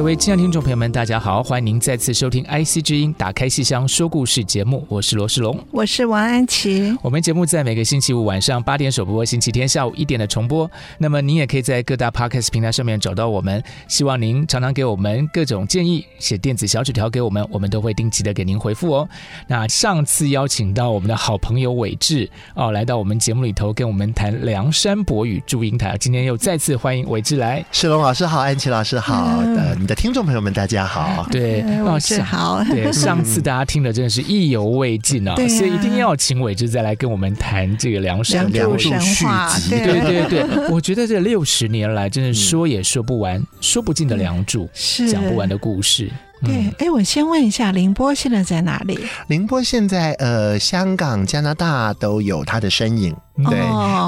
[0.00, 6.96] 各位亲爱的听众朋友们，大家好，欢迎您再次收听《IC 之音》打开戏箱说故事节目，我是罗世龙，我是王安琪。
[7.02, 10.68] 我们节目在每个星期五晚上八点首播，星期天下午一点的重播。
[10.96, 13.62] 那么您也可以在各大 Podcast 平台上面找到我们。
[13.88, 19.08] 希望您常常给我们各种建议，写电子小纸条给我们，我们都会定期的给您回复哦。
[19.46, 27.62] 那上次邀请到我们的好朋友韦志哦，来到我们节目里头跟我们谈《梁山伯与祝英台》，今天又再次欢迎韦志来。
[27.70, 29.42] 世龙老师好，安琪老师好。
[29.44, 31.26] 嗯的听众朋友们，大家好。
[31.32, 32.62] 对，老师好。
[32.62, 39.24] 对， 上次大家听的真的是意犹未尽啊，所以一定要请伟志再来跟我们谈这个梁山梁祝续
[39.58, 39.70] 集。
[39.70, 46.08] 对对对， 我觉得这六十年来，真的说也说不完、说不尽的梁祝，是讲不完的故事。
[46.42, 48.98] 对，哎，我先问一下，凌波现在在哪里？
[49.28, 53.14] 凌波现在呃，香港、加拿大都有他的身影。
[53.48, 53.58] 对，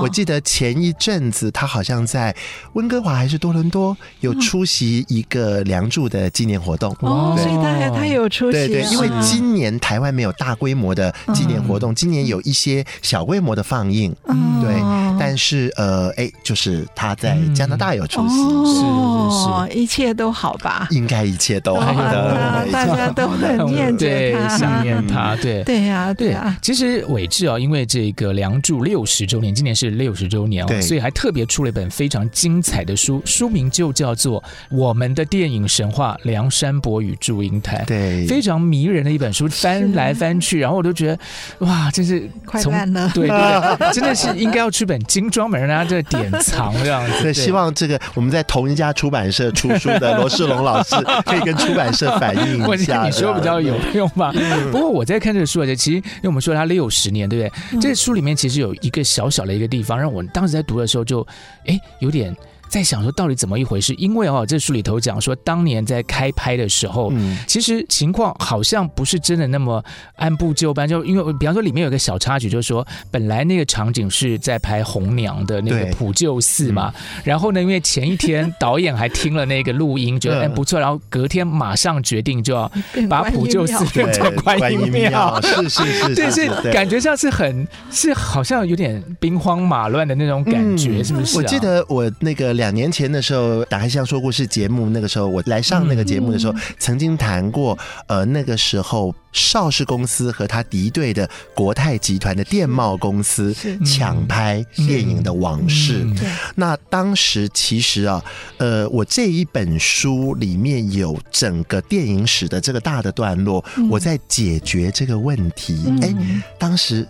[0.02, 2.34] 我记得前一阵子他好像在
[2.74, 6.94] 温哥华还是多伦多有出席一个梁祝的纪念活动。
[7.00, 8.52] 哦，所以他还他有出席。
[8.52, 14.14] 对对，因为今年台湾没有大规模的纪念活动，今年有一些小规模的放映。
[14.27, 14.74] 嗯，对。
[15.19, 18.34] 但是呃，哎，就是他在加拿大有出席。
[18.67, 20.86] 是是，一切都好吧？
[20.91, 22.21] 应该一切都好的，
[22.70, 25.36] 大家都很念着他，想念他。
[25.36, 26.56] 对对呀，对啊。
[26.62, 34.40] 其实伟志啊，因为这个梁祝六十周年，今年是六十周年哦，所以还特别出了一本非常精彩的书，书名就叫做
[34.70, 37.78] 《我们的电影神话：梁山伯与祝英台》。
[37.86, 41.18] 对，非常迷人的一本书，翻来翻去，然后我都觉得
[41.58, 43.11] 哇，真是快烂了。
[43.14, 47.32] 对对，真的是应该要出本精装本，让大家这典藏这样子。
[47.34, 50.94] 希望这个我们在同一家出版社出书的罗世龙老师
[51.24, 54.33] 可以跟出版社反映一下，你说比较有用吧？
[54.70, 57.80] 不过我在看这个书啊，其实因为我们说它六十年，对不对？
[57.80, 61.27] 这个书里面其实有一个小小的一个地方，让我当时在读的时候就，
[61.67, 62.34] 哎，有点。
[62.72, 63.92] 在想说到底怎么一回事？
[63.98, 69.84] 因为哦，这书里头讲说，当年在开拍的时候，嗯，其实情况好像不是真的那么
[70.16, 70.88] 按部就班。
[70.88, 76.90] 就因为比方说里面有个小插曲，就是说本来那个场景是在拍红娘的那个普救寺嘛，
[77.22, 82.72] 然后呢，因为前一天导演还听了那个录音，觉得哎不错，然后隔天马上决定就要
[83.06, 91.36] 把普救寺变成观音庙，是是是， 对，是感觉像是很是好像有点兵荒马乱的那种感觉，是不是？
[91.36, 92.61] 我记得我那个。
[92.62, 103.52] 两年前的时候，打开戏箱说故事节目，那个时候我来上那个节目的时候，曾经谈过，呃，那个时候邵氏公司和他敌对的国泰集团的电贸公司
[103.84, 106.06] 抢拍电影的往事。
[106.55, 108.24] 那当时其实啊，
[108.58, 115.92] 呃，我这一本书里面有整个电影史的这个大的段落，我在解决这个问题。
[116.00, 116.14] 哎，
[116.61, 117.05] 当时。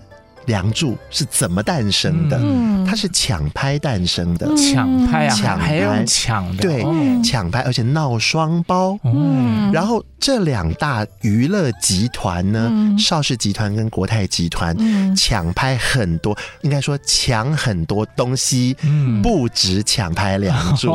[0.47, 2.38] 梁祝是怎么诞生的？
[2.41, 6.04] 嗯，它是抢拍诞生的，抢拍啊，抢拍。
[6.06, 6.84] 抢的，对，
[7.22, 8.98] 抢拍，而且闹双胞。
[9.04, 14.76] 嗯，然后这两大娱乐集团呢，邵氏集团跟国泰集团
[15.14, 18.76] 抢拍很多，应该说抢很多东西，
[19.22, 20.92] 不止抢拍梁祝，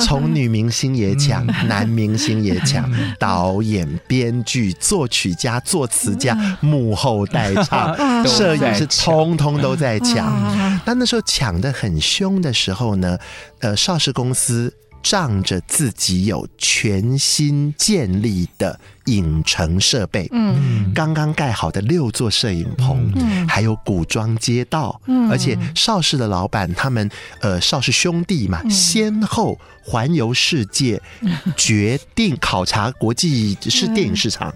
[0.00, 7.94] 从女明星也抢，男明星也抢，导演、编剧、作曲家、作词家、幕后代唱、
[8.26, 8.67] 摄影。
[8.74, 13.18] 是通通都在抢，但那时候抢的很凶的时候呢，
[13.60, 14.72] 呃，邵氏公司
[15.02, 27.08] 仗着自己有全新建立的影城设备，嗯，刚刚盖好的六座摄影棚，嗯，还有古装街道，嗯，而且邵氏的老板他们，
[27.40, 31.00] 呃，邵氏兄弟嘛，先后环游世界，
[31.56, 34.52] 决定考察国际是电影市场，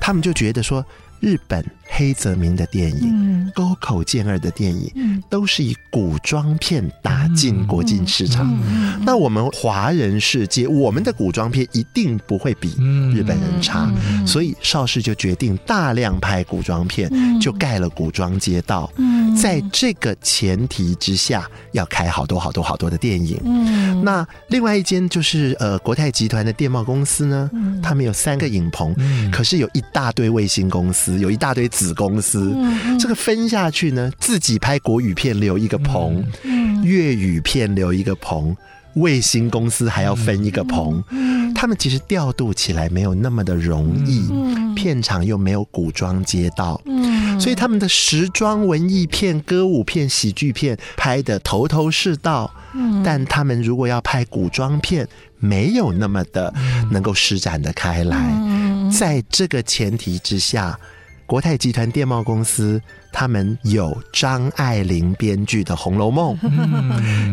[0.00, 0.84] 他们就觉得说，
[1.20, 8.52] 日本、黑泽明的电影、沟口健二的电影，都是以古装片打进国际市场。
[9.04, 12.70] 那我们华人世界，我们的古装片一定不会比
[13.14, 13.88] 日本人差，
[14.26, 17.10] 所以邵氏就决定大量拍古装片，
[17.40, 18.90] 就盖了古装街道。
[19.40, 23.40] 在这个前提之下，要开好多好多好多的电影。
[24.04, 27.50] 那另外一间就是呃国泰集团的电贸公司呢，
[27.82, 28.94] 他们有三个影棚，
[29.30, 32.56] 可是有一大堆卫星公司，有一大堆子公司，
[33.00, 36.24] 这个分下去呢，自己拍国语片留一个棚，
[36.84, 38.56] 粤语片留一个棚，
[38.94, 41.02] 卫星公司还要分一个棚，
[41.52, 44.30] 他们其实调度起来没有那么的容易，
[44.76, 46.80] 片场又没有古装街道，
[47.40, 52.48] 所以他们的时装文艺片、歌舞片、喜剧片拍的头头是道，
[53.04, 55.08] 但他们如果要拍古装片，
[55.40, 56.54] 没有那么的
[56.92, 58.32] 能够施展的开来，
[58.96, 60.78] 在这个前提之下。
[61.26, 62.80] 国泰集团电贸公司，
[63.14, 66.36] 他们有张爱玲编剧的《红楼梦》，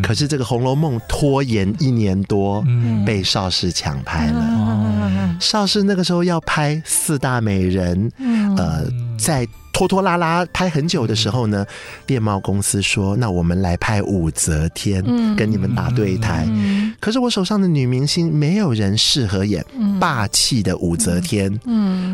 [0.05, 2.63] 可是这个《红楼梦》拖延一年多，
[3.03, 5.35] 被邵氏抢拍了。
[5.39, 8.11] 邵氏那个时候要拍四大美人，
[8.55, 8.85] 呃，
[9.17, 9.47] 在。
[9.73, 11.65] 拖拖拉拉拍很久的时候呢，
[12.05, 15.01] 电贸公司说：“那我们来拍武则天，
[15.35, 16.45] 跟你们打对台。”
[16.99, 19.65] 可是我手上的女明星没有人适合演
[19.97, 21.57] 霸气的武则天，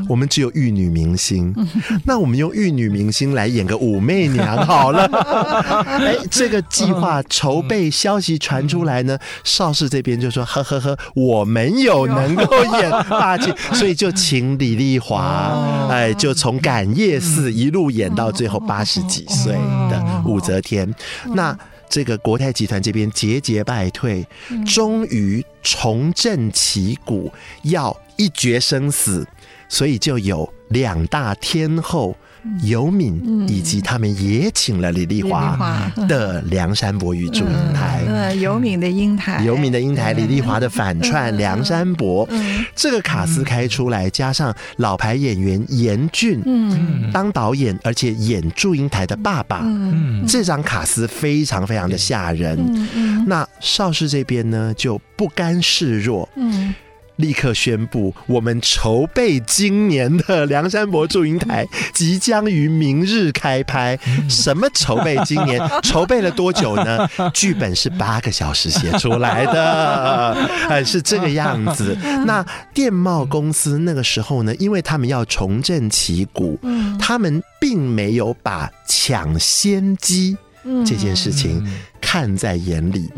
[0.08, 1.54] 我们只有玉女明星。
[2.06, 5.06] 那我们用玉女明星来演个武媚娘好了。
[6.00, 19.54] 哎，这个计划筹备消息传出来呢，邵氏这边就说：“呵呵呵，我们有能够演霸气， 所以就请李丽华，哎，就从感业寺。”一路演到最后八十几岁
[19.90, 20.94] 的武则天，
[21.34, 21.58] 那
[21.90, 24.28] 这个国泰集团这边节节败退，
[24.66, 27.32] 终于重振旗鼓，
[27.64, 29.26] 要一决生死，
[29.70, 32.16] 所以就有两大天后。
[32.64, 42.28] 尤敏以及他们也请了李丽华的梁山伯与祝英台，嗯，尤敏的英台，尤敏的英台，李丽华的反串梁山伯，
[42.76, 52.58] 这个卡斯开出来，加上老牌演员严俊，嗯，当导演，而且演祝英台的爸爸，嗯，这张卡斯非常非常的吓人，
[52.96, 56.74] 嗯，那邵氏这边呢就不甘示弱，嗯。
[57.18, 63.98] 立刻宣布，我们筹备今年的《梁山伯祝英台 》即将于明日开拍。
[64.30, 65.62] 什么筹备今年？
[65.84, 67.08] 筹备了多久呢？
[67.34, 70.34] 剧本是八个小时写出来的，
[70.70, 71.98] 呃， 是这个样子。
[72.26, 76.60] 那电贸公司那个时候呢，因为他们要重振旗鼓，
[77.00, 80.38] 他们并没有把抢先机
[80.86, 81.66] 这件事情
[82.02, 83.10] 看在眼里。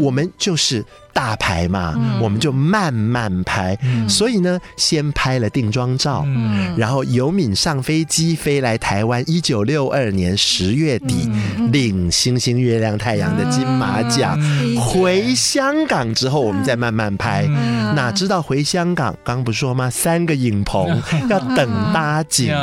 [0.00, 0.84] 我们就是。
[1.10, 3.76] 大牌嘛，嗯、我们就慢慢拍。
[3.82, 9.20] 嗯、所以呢，先拍了定妆照，嗯、然后尤敏上飞机飞来台湾。
[9.26, 14.38] 一九六二年十月底，嗯、领星星、月亮、太阳的金马奖。
[14.40, 17.46] 嗯、回香港之后，我们再慢慢拍。
[17.48, 19.90] 嗯、哪知道回香港，刚不说吗？
[19.90, 22.54] 三个影棚要等搭景。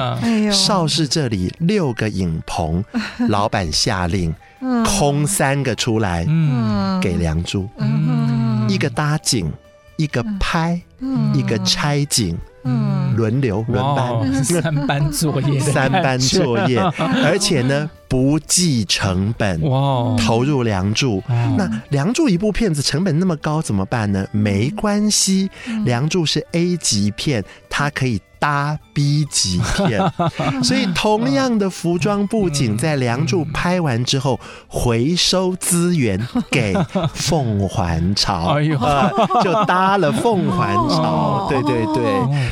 [0.49, 2.81] 邵氏这里六个影棚，
[3.27, 4.33] 老板下令。
[4.85, 9.51] 空三个出来，嗯，给梁祝，嗯，一个搭景，
[9.97, 10.79] 一个拍，
[11.33, 16.79] 一个拆景，嗯，轮流轮班，三班作业，三班作业，
[17.23, 21.21] 而且呢不计成本，哇，投入梁祝。
[21.57, 24.25] 那梁祝一部片子成本那么高怎么办呢？
[24.31, 25.49] 没关系，
[25.85, 27.43] 梁祝是 A 级片，
[27.75, 28.21] 它可以。
[28.37, 29.99] 搭 B 级片，
[30.61, 36.19] 所以同样的服装布景，在《梁祝》拍完之后，回收资源
[36.51, 36.75] 给
[37.15, 38.77] 凤还巢，哎呦，
[39.41, 42.03] 就搭了凤还巢，对对对，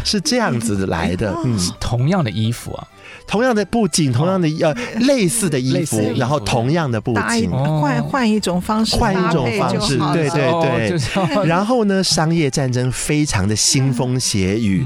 [0.04, 1.32] 是这样子来的。
[1.46, 2.88] 嗯，同样的衣服啊。
[3.26, 4.74] 同样的布景，同样的呃
[5.06, 11.46] 类似的衣服，然后同样的布景，换换一种方式，换一种方式，对对对。
[11.46, 14.86] 然后呢，商业战争非常的腥风血雨，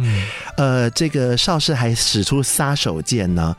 [0.57, 3.55] 呃，这个邵氏还使出杀手锏呢。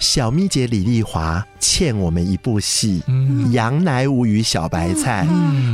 [0.00, 3.00] 小咪姐李丽华欠我们一部戏，
[3.52, 5.24] 《杨乃武与小白菜》，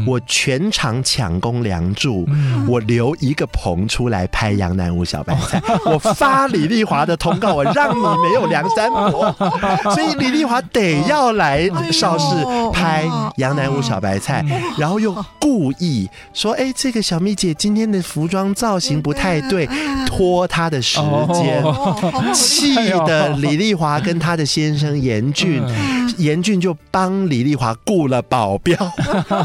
[0.06, 2.28] 我全场抢攻梁祝，
[2.68, 5.58] 我留一个棚出来拍《杨乃武小白菜》，
[5.90, 9.34] 我发李丽华的通告，我让你没有梁山伯，
[9.94, 12.26] 所以李丽华得要来邵氏
[12.72, 13.06] 拍
[13.36, 14.44] 《杨乃武小白菜》，
[14.78, 19.68] 然后又故意说：“哎，这个小蜜姐今天的服装造型不太对，
[20.06, 20.98] 拖她的时
[21.32, 21.64] 间。”
[22.34, 22.74] 气
[23.06, 25.62] 的李丽华跟她的先生严俊，
[26.18, 28.76] 严俊就帮李丽华雇了保镖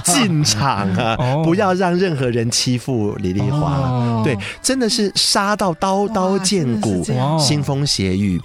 [0.04, 4.22] 进场啊，不要让任何人欺负李丽华。
[4.24, 7.04] 对，真的是杀到刀刀见骨，
[7.40, 8.42] 腥风血雨。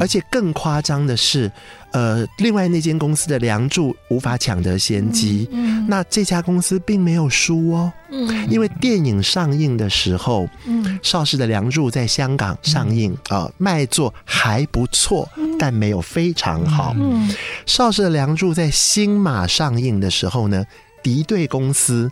[0.00, 1.50] 而且更夸张的是，
[1.92, 17.28] 呃，另外那间公司的《梁祝》无法抢得先机，嗯，那这家公司并没有输哦，嗯，因为电影上映的时候，嗯，邵氏的《梁祝》在香港上映啊，呃，卖座还不错，但没有非常好，嗯，
[17.66, 20.64] 邵氏的《梁祝》在新马上映的时候呢，
[21.02, 22.10] 敌对公司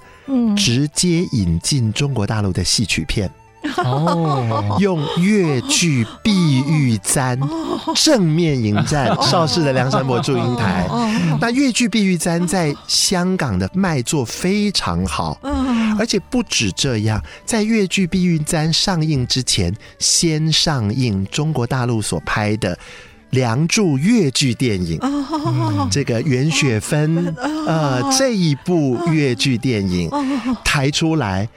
[0.57, 3.31] 直接引进中国大陆的戏曲片。
[3.77, 7.39] 哦，用越剧《碧玉簪》
[8.05, 10.87] 正面迎战邵氏的梁山伯祝英台。
[11.41, 15.39] 那越剧《碧玉簪》在香港的卖座非常好，
[15.99, 22.75] 而且不止这样，在越剧《碧玉簪》上映之前，先上映中国大陆所拍的。
[23.31, 27.33] 《梁祝》越剧电影，嗯、这个袁雪芬，
[27.65, 30.11] 呃，这一部越剧电影
[30.65, 31.49] 抬出来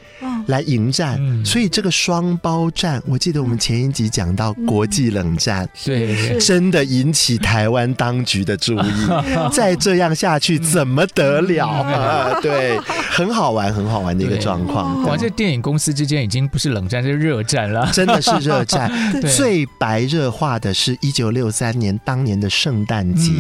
[0.46, 8.84] 来迎战，所以这个双胞战，我记得我们前一集讲到国际冷战，对，真的引起台湾当局的注意。
[9.52, 11.68] 再这样下去怎么得了？
[11.68, 12.40] 啊？
[12.40, 12.78] 对，
[13.10, 15.04] 很好玩，很好玩的一个状况。
[15.06, 18.92] 哇，这电影公司之间已经不是冷战，是热战了，真的是热战。
[19.36, 21.64] 最白热化的是一九六三。
[21.64, 23.32] 三年当年的圣诞节，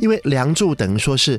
[0.00, 1.36] 因为《梁祝》等于说是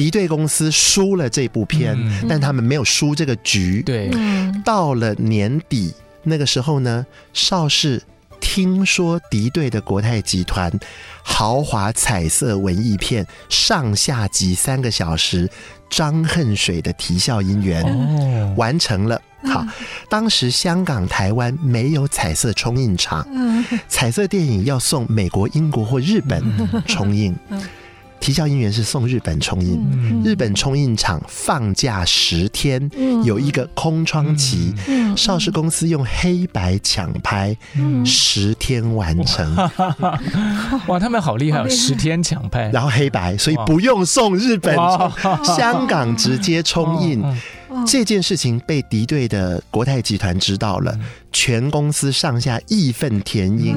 [0.00, 1.94] 敌对公司输了这部片，
[2.26, 3.82] 但他们没有输这个局。
[3.82, 4.10] 对，
[4.64, 5.92] 到了年底
[6.22, 7.04] 那个时候呢，
[7.34, 8.02] 邵氏
[8.40, 10.72] 听说敌对的国泰集团
[11.22, 15.46] 豪华彩色文艺片上下集三个小时，
[15.90, 19.20] 张恨水的啼笑姻缘完成了。
[19.44, 19.62] 好，
[20.08, 23.26] 当时香港、台湾没有彩色冲印厂，
[23.86, 26.42] 彩色电影要送美国、英国或日本
[26.86, 27.36] 冲印。
[28.20, 32.90] 啼笑姻缘是送日本冲印，日本冲印厂放假十天，
[33.24, 34.74] 有一个空窗期，
[35.16, 37.56] 邵氏公司用黑白抢拍，
[38.04, 39.56] 十天完成。
[40.86, 44.76] 哇，他们好厉害，十天抢拍，然后黑白，所以不用送日本，
[45.42, 47.24] 香港直接冲印。
[47.86, 50.96] 这件事情被敌对的国泰集团知道了。
[51.32, 53.76] 全公司上下义愤填膺，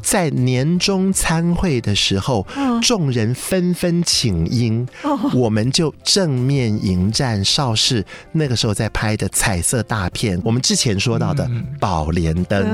[0.00, 2.46] 在年终参会的时候，
[2.80, 4.86] 众人纷纷请缨，
[5.34, 10.40] 我们就正面迎战邵氏那个时候在拍的彩色大片。
[10.44, 11.44] 我们之前说到的
[11.80, 12.64] 《宝莲灯》，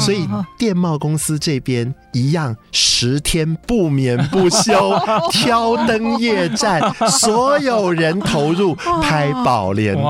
[0.00, 0.26] 所以
[0.58, 4.92] 电贸公司这边一样，十天不眠不休，
[5.30, 10.04] 挑灯夜战，所有人投入拍《宝莲灯》，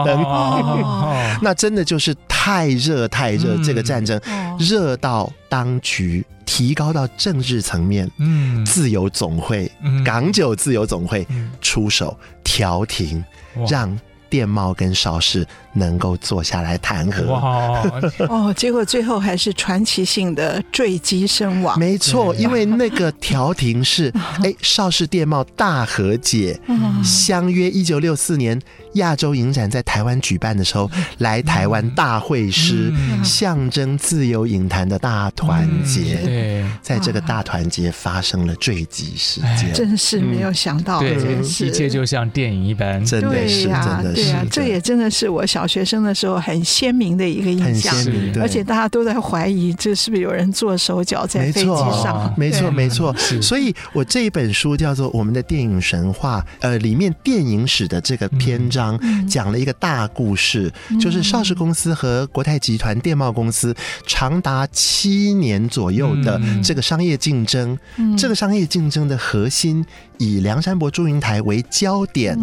[1.43, 2.15] 那真的就是。
[2.41, 4.19] 太热太热，这个战争
[4.59, 9.71] 热到当局提高到政治层面，嗯，自由总会、
[10.03, 11.27] 港九自由总会
[11.61, 13.23] 出手调停，
[13.69, 13.95] 让
[14.31, 17.25] 电贸跟邵氏能够坐下来谈和。
[18.29, 21.79] 哦，结果最后还是传奇性的坠机身亡。
[21.79, 26.59] 没错，因为那个调停是， 哎，邵氏电贸大和解，
[27.05, 28.61] 相约一九六四年。
[28.95, 32.91] 亚洲影展在台湾举办的时候，来台湾大会师，
[33.23, 36.17] 象征自由影坛的大团结。
[36.25, 47.93] 对，在这个大团结发生了坠机事件，真是没有想到，对，一切就像电影一般，真的是，真的是，这也真的是我小学生的时候很鲜明的一个印象，
[48.41, 53.13] 而且大家都在怀疑这是不是有人做手脚在飞机上，没错，没错，
[53.43, 58.97] 所以我这一本书叫做《我们的电影神话》，呃，里面电影史的这个篇章。
[59.29, 63.75] 讲了一个大故事，就是邵氏公司和国泰集团电贸公司
[64.07, 67.77] 长达七年左右的这个商业竞争。
[68.17, 69.85] 这个商业竞争的核心
[70.19, 72.39] 以梁山伯祝英台为焦点。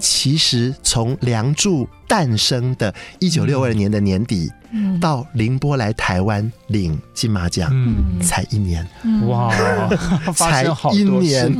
[0.00, 4.50] 其实从梁祝诞生的一九六二年的年底。
[5.00, 8.20] 到宁波来台湾领金马奖，嗯。
[8.20, 8.86] 才一年，
[9.26, 9.50] 哇，
[10.36, 10.62] 才
[10.92, 11.50] 一年，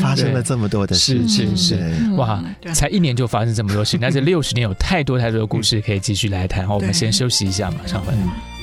[0.00, 1.24] 发生了这么多的事。
[1.28, 1.94] 情，是是。
[1.96, 2.42] 是，哇，
[2.74, 6.66] 才一年就发生这么多事情，但是 六十年有太多太多的故事可以继续来谈。
[6.66, 8.59] 好，我们先休息一下，马上回来。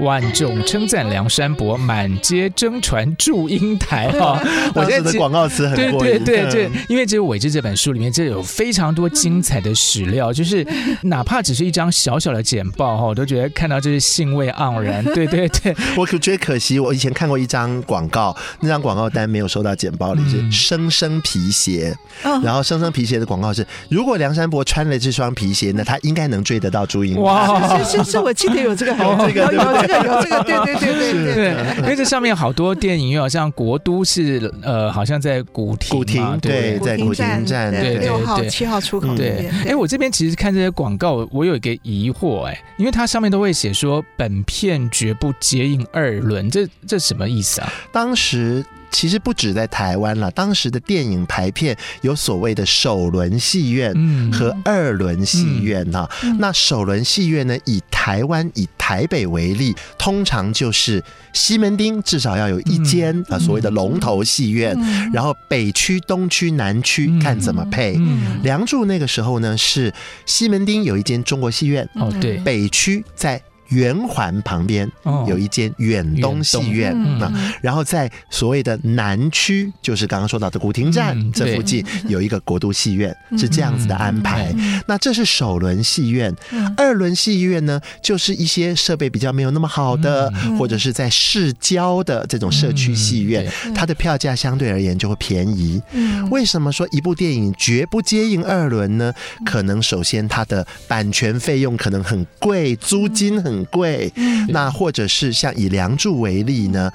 [0.00, 4.40] 万众称赞梁山伯，满街争传祝英台 哈。
[4.74, 10.66] 我觉得广告词很对对对对，因为这个韦志这本书里面，这有非常多精彩的史料，就是
[11.02, 15.04] 哪怕只是一张小小的简报哈，我都觉得看到就是兴味盎然。
[15.14, 21.96] 对对对， 我可觉得可惜，我以前看过一张广告，那张广告单没有收到简报里，是生生皮鞋，
[22.42, 27.20] 然后生生皮鞋的广告是，如果梁山伯穿了这双皮鞋，那他应该能追得到祝英台。
[27.20, 31.76] 哇，是是是，我记得有这个，有这个，有这个，有这个，对对对对对对。
[31.78, 39.50] 因为这上面好多电影院，好像国都是呃，好像在古亭，古亭对，在古亭站对六号七号出口对。
[39.66, 47.72] 哎，我这边其实看这些广告，我有一个疑惑哎，因为它上面都会写说本片绝不接应二轮，这这什么意思啊？
[47.90, 48.64] 当时。
[48.90, 53.94] 其实不止在台湾了，当时的电影排片有所谓的首轮戏院
[54.32, 56.08] 和二轮戏院哈。
[56.38, 61.02] 那首轮戏院呢，以台湾以台北为例，通常就是
[61.32, 64.76] 西门町至少要有一间啊所谓的龙头戏院，
[65.12, 67.98] 然后北区、东区、南区看怎么配。
[68.42, 69.92] 梁祝那个时候呢，是
[70.26, 73.40] 西门町有一间中国戏院哦，对，北区在。
[73.68, 74.90] 圆环旁边
[75.26, 84.54] 有一间远东戏院啊，然后在所谓的南区，就是刚刚说到的古亭站这附近有一个国都戏院，是这样子的安排。
[84.86, 86.34] 那这是首轮戏院，
[86.76, 95.82] 二轮戏院呢，就是一些设备比较没有那么好的，或者是在市郊的这种社区戏院，它的票价相对而言就会便宜。
[96.30, 99.12] 为什么说一部电影绝不接应二轮呢？
[99.44, 103.57] 可能首先它的版权费用可能很贵，租金很。
[103.58, 104.12] 很贵，
[104.48, 106.92] 那或者是像以《梁祝》为例呢，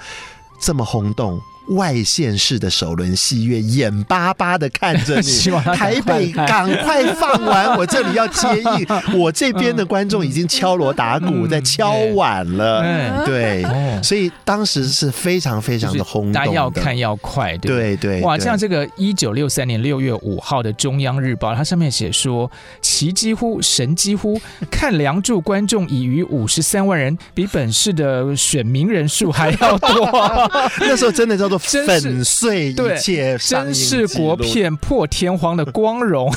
[0.58, 1.38] 这么轰动。
[1.68, 13.64] 外县市的首轮戏院眼巴巴的看着你， 台北赶快放完，我这里要接应，我这边的观众已经敲锣打鼓在敲碗了，对，
[14.02, 22.50] 所以当时是非常非常的轰动，大家要看要快，对对，哇，像这个一九六三年六月五号的《中央日报》，它上面写说，
[22.82, 24.38] 奇几乎神几乎
[24.70, 30.40] 看《梁祝》观众已逾五十三万人，比本市的选民人数还要多，
[30.80, 31.53] 那时候真的叫做。
[31.58, 36.32] 粉碎一切，真是国片破天荒的光荣。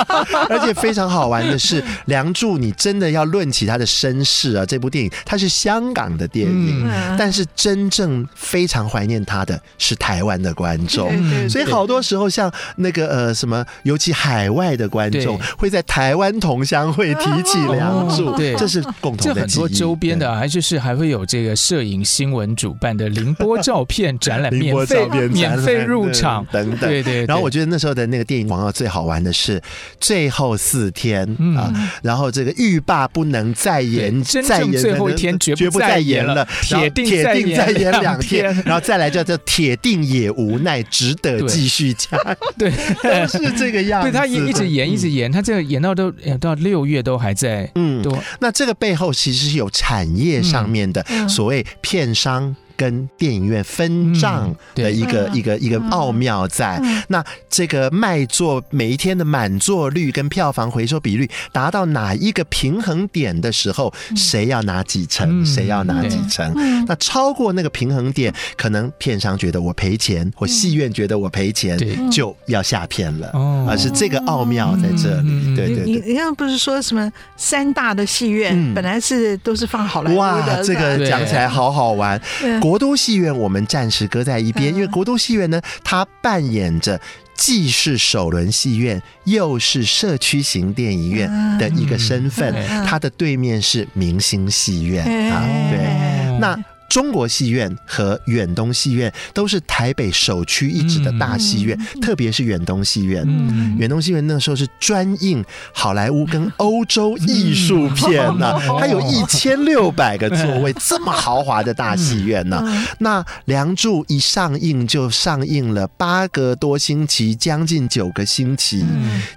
[0.48, 11.10] 而且非常好玩的是，《梁祝》你真的要论起他的身世啊，这部电影它是香港的电影，但是真正非常怀念他的是台湾的观众。
[11.48, 19.40] 所以好多时候，像那个呃什么，尤其海外的观众会在台湾同乡会提起《梁祝》，对，这是共同的。
[19.40, 24.50] 很多周边的，还就是还会有这个摄影新闻主办的凌波照片展览。
[24.60, 27.26] 免费免费入场等等，对对。
[27.26, 29.60] 然后我觉得那时候的那个电影广告最好玩的是
[29.98, 42.18] 最后四天啊，然后这个欲罢不能再演，再延最后一天绝不再演了，铁定铁定再演两天，然后再来叫做铁定也无奈，只得继续加。
[42.58, 42.70] 对，
[43.26, 44.10] 是这个样子。
[44.10, 47.70] 对他一一直延一直演，他这个延到都演到六月都还在。
[47.74, 48.12] 嗯，对。
[48.40, 52.54] 那这个背后其实是有产业上面的所谓片商。
[52.80, 66.54] 跟电影院分账的一个一个一个奥妙在，那这个卖座每一天的满座率跟票房回收比率达到哪一个平衡点的时候，谁要拿几成，谁要拿几成？
[66.86, 71.78] 那超过那个平衡点，可能片商觉得我赔钱，或戏院觉得我赔钱，
[72.10, 73.30] 就要下片了。
[73.68, 75.54] 而是这个奥妙在这里。
[75.54, 80.20] 对对，你你刚刚不是说什么三大的戏院本来是都是放好莱坞的？
[80.20, 82.18] 哇，这个讲起来好好玩。
[82.60, 87.00] 国都戏院我们暂时搁在一边，因为国都戏院呢，它扮演着
[87.34, 91.28] 既是首轮戏院，又是社区型电影院
[91.58, 92.54] 的一个身份。
[92.86, 96.58] 它的对面是明星戏院啊，对，那。
[96.90, 103.24] 中国戏院和远东戏院都是台北首屈一指的大戏院，嗯、特别是远东戏院。
[103.26, 112.88] 嗯、远东戏院那时候是专映好莱坞跟欧洲艺术片呢、啊， 它有一千六百个座位，这么豪华的大戏院呢、啊。
[112.98, 118.84] 那《梁祝》一上映就上映了八个多星期，将近九个星期。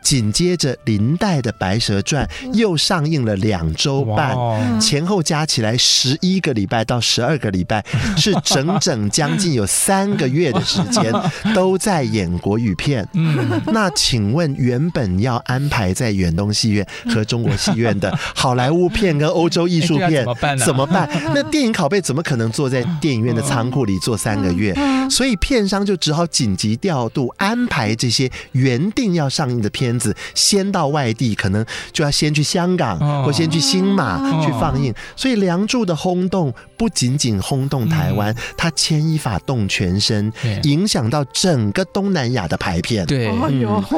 [0.02, 4.36] 紧接着林黛的《白蛇传》又上映了两周半，
[4.82, 7.53] 前后加起来十一个礼拜到十二个。
[7.53, 7.86] 礼拜，
[8.17, 11.13] 是整整将近有三个月的时间
[11.53, 13.08] 都在演国语片。
[13.13, 20.25] 嗯，那请问，原本要安排在远东戏院和中国戏院的 好莱坞片跟欧洲艺术片
[20.65, 21.08] 怎么办？
[21.36, 24.75] 那电影拷贝怎么可能坐在电影院的仓库里坐三个月？
[25.12, 34.91] 所以片商就只好紧急调度安排这些原定要上映的片子，先到外地，可能就要先去香港或先去新马去放映。
[35.15, 40.32] 所以《梁祝》的轰动不仅仅轰动台湾，它牵一发动全身，
[40.63, 43.06] 影响到整个东南亚的排片。
[43.06, 43.30] 对，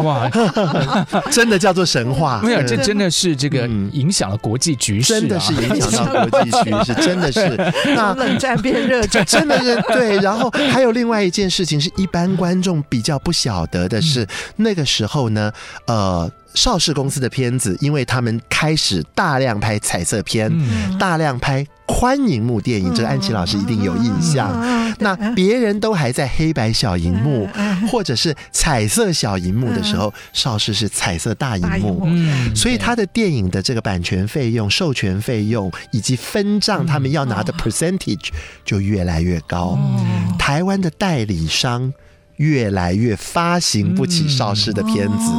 [0.04, 0.30] 哇，
[1.32, 2.41] 真的叫做神话。
[2.43, 7.56] 没有，这真的是这个影响了国际局势，真的是影响到国际局势， 真的是。
[7.95, 10.17] 那冷战变热战，真的是对。
[10.19, 15.52] 然后还有另外一件事情是一般观众比较不晓得的是，那个时候呢，
[15.88, 16.32] 呃。
[16.56, 24.50] 邵氏公司的片子，因为他们开始大量拍彩色片，嗯、大量拍宽银幕电影，这个安琪老师一定有印象。
[24.63, 38.30] 嗯、那别人都还在黑白小荧幕，嗯、或者是彩色小荧幕的时候，邵氏、嗯、是彩色大荧幕，嗯、所以他的电影的这个版权费用、授权费用以及分账，他们要拿的 percentage
[38.63, 39.78] 就越来越高。
[39.80, 41.94] 嗯、台湾的代理商。
[42.38, 45.32] 越来越发行不起邵氏的片子，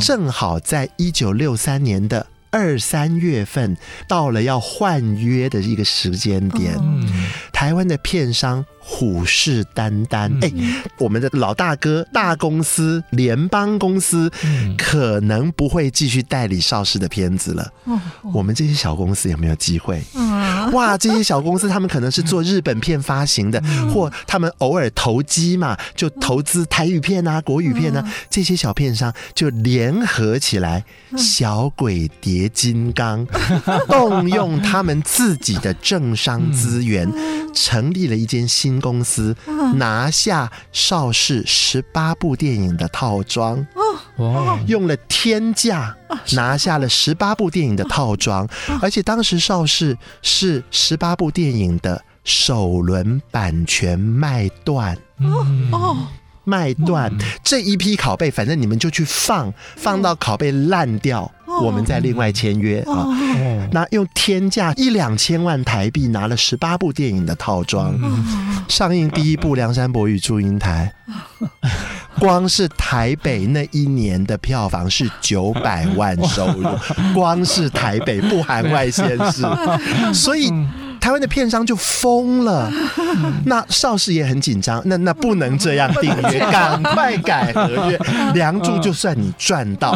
[0.00, 6.76] 正好在一九六三年的二三月份，到了要换约的一个时间点，
[7.52, 8.64] 台湾的片商。
[8.90, 10.50] 虎视眈眈，哎，
[10.98, 14.32] 我们的老大哥大公司联邦公司
[14.78, 17.70] 可能不会继续代理邵氏的片子了。
[18.32, 20.02] 我们这些小公司有没有机会？
[20.72, 30.82] 哇，这些小公司他们可能是做日本片发行的，或他们偶尔投机嘛，就投资台语片啊、国语片啊，这些小片商就联合起来，
[31.16, 33.26] 小鬼叠金刚，
[33.86, 37.06] 动用他们自己的政商资源，
[37.54, 38.77] 成立了一间新。
[38.80, 39.34] 公司
[39.74, 43.66] 拿下邵氏十八部电影的套装，
[44.16, 45.96] 哦用了天价
[46.32, 48.48] 拿下了十八部电影的套装，
[48.80, 54.96] 而且当时邵氏是十八部电影的首轮版权卖断。
[55.20, 55.96] 哦。
[56.44, 57.12] 卖断。
[57.44, 61.30] 这一批拷贝，反正你们就去放，放到拷贝烂掉，
[61.62, 63.06] 我们再另外签约啊。
[63.70, 67.94] 那用天价一两千万台币拿了十八部电影的套装，
[68.68, 70.92] 上映第一部《梁山伯与祝英台
[72.18, 76.66] 》，光是台北那一年的票房是九百万收入，
[77.14, 79.42] 光是台北不含外县市，
[80.14, 80.52] 所以。
[81.00, 82.70] 台湾的片商就疯了，
[83.46, 87.98] 那邵氏也很紧张，那那不能这样订阅， 赶快改合约。
[88.34, 89.92] 梁祝就算你赚到，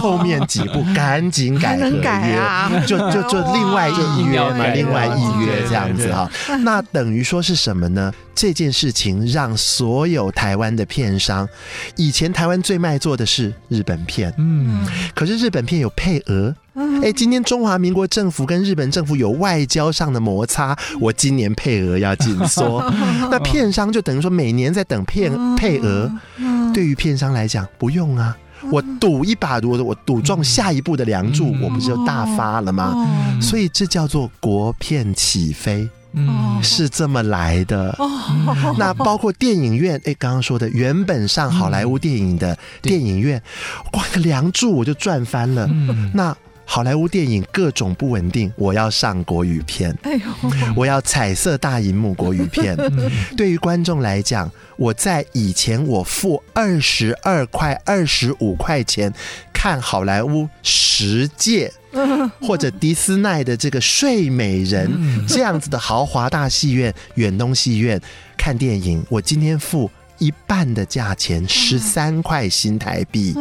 [0.00, 6.30] 后面几部赶紧改合约，就就就另外一约嘛，另外一约这样子哈。
[6.60, 8.12] 那等于说是什么呢？
[8.34, 11.48] 这件事情让所有台湾的片商，
[11.96, 16.54] 以前台湾最卖座的是日本片，嗯，可是日本片有配额。
[17.02, 22.82] 哎，今天中华民国政府跟日本政府有外交上的摩擦，我今年配额要紧缩，
[23.30, 26.10] 那片商就等于说每年在等片 配额。
[26.74, 28.36] 对于片商来讲，不用啊，
[28.72, 32.92] 我赌一把，我我赌中下一步的《梁祝》，我不是就大发了吗？
[33.40, 35.88] 所以这叫做国片起飞，
[36.60, 37.96] 是这么来的。
[38.76, 43.40] 那包括电影院，哎，刚刚说的原本上好莱坞电影的电影院，
[43.92, 45.70] 光个《梁祝》我就赚翻了。
[46.12, 50.20] 那好莱坞电影各种不稳定，我要上国语片，哎呦，
[50.74, 52.76] 我要彩色大荧幕国语片。
[53.36, 59.12] 对于观众来讲，我在以前我付二十二块、二十五块钱
[59.52, 61.72] 看好莱坞十届，
[62.40, 64.90] 或者迪斯奈的这个睡美人
[65.28, 68.00] 这样子的豪华大戏院、远东戏院
[68.36, 73.34] 看电影，我今天付一半的价钱，十三块新台币，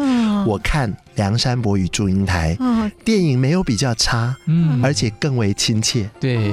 [0.45, 0.93] 我看。
[1.15, 2.57] 梁山伯与祝英台，
[3.05, 6.51] 电影没有比较差，嗯，而且更为亲切，对，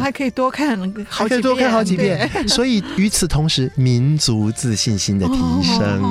[0.00, 2.28] 还可以多看，还可以多看好几遍。
[2.48, 6.02] 所以与此同时，民族自信心的提升，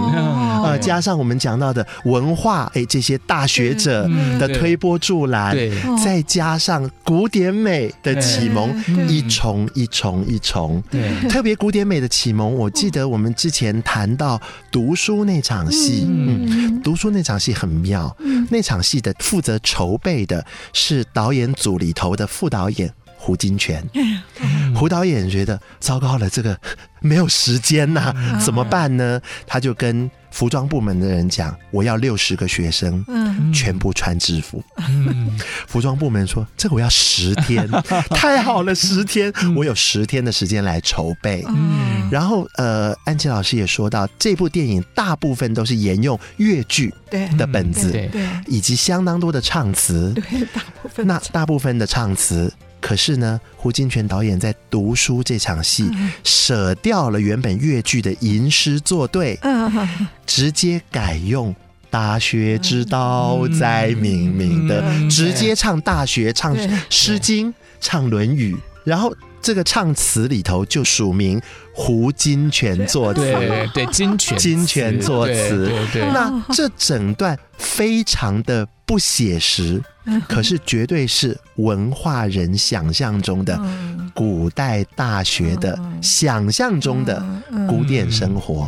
[0.63, 4.09] 呃，加上我们讲到的文化，哎，这些大学者
[4.39, 8.73] 的推波助澜，对，再加上古典美的启蒙，
[9.07, 14.39] 一重一重一重，对，特别古典美的启蒙，我记得我们之前谈到
[14.71, 17.88] 读书那场戏，嗯，读书那场戏很妙。
[18.49, 23.81] 那场戏的负责筹备的是导演组里头的副导演胡金铨。
[24.73, 26.57] 胡导演觉得糟糕了，这个
[27.01, 29.19] 没有时间呐、啊，怎么办呢？
[29.45, 34.63] 他就跟服装部门的人讲：“我要六十个学生，嗯全部穿制服。”
[35.67, 37.67] 服装部门说：“这个我要十天，
[38.15, 46.91] 太好了，十天，我有十天的时间来筹备。”嗯然后，呃，安琪老师也说到，这部电影大部分都是沿用粤剧
[47.37, 48.09] 的本子，对，
[48.47, 52.51] 以及相当多的唱词，对，大部分那大部分的唱词。
[52.81, 55.89] 可是呢，胡金铨导演在读书这场戏，
[56.23, 59.39] 舍掉了原本粤剧的吟诗作对，
[60.25, 61.53] 直接改用
[61.89, 66.55] “大学之道，在明明”的，直接唱《大学》、唱
[66.89, 71.41] 《诗经》、唱《论语》，然后这个唱词里头就署名
[71.73, 76.11] 胡金铨作词，对对，金铨金铨作词，对对。
[76.11, 79.81] 那这整段非常的不写实。
[80.27, 83.59] 可是绝对是文化人想象中的
[84.13, 87.23] 古代大学的想象中的
[87.67, 88.67] 古典生活，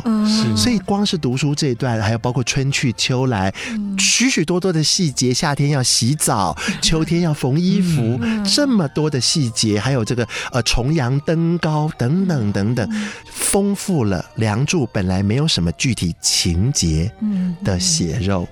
[0.56, 3.52] 所以光是读书这一段，还有包括春去秋来，
[3.98, 12.88] 许许多多的细节，夏天要洗澡， 秋天要缝衣服，这么多的细节，还有这个呃重阳登高等等等等，
[13.26, 17.10] 丰富了《梁祝》本来没有什么具体情节
[17.64, 18.46] 的血肉，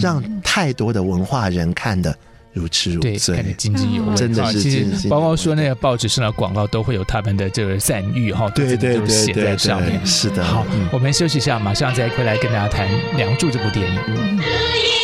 [0.00, 2.16] 让太多的文化人看的。
[2.56, 4.60] 如痴如醉，看得，津津有味，真的是。
[4.62, 10.04] 其实包括说那个报纸上的广告都会有他们的这个赞誉哈，对对对，写在上面。
[10.06, 14.95] 是的，好，我们休息一下，马上再回来跟大家谈《梁祝》这部电影。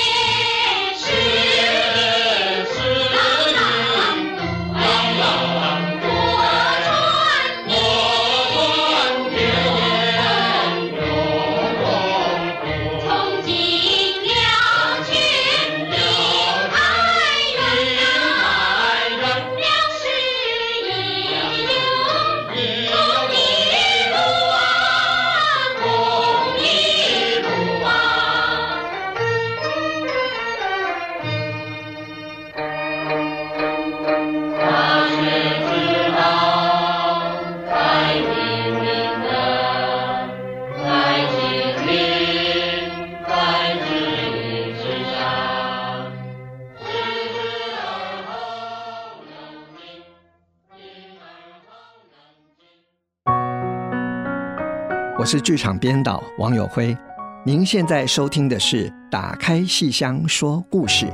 [55.22, 56.98] 我是剧场编导王友辉，
[57.46, 61.06] 您现在收听的是《打开戏箱说故事》。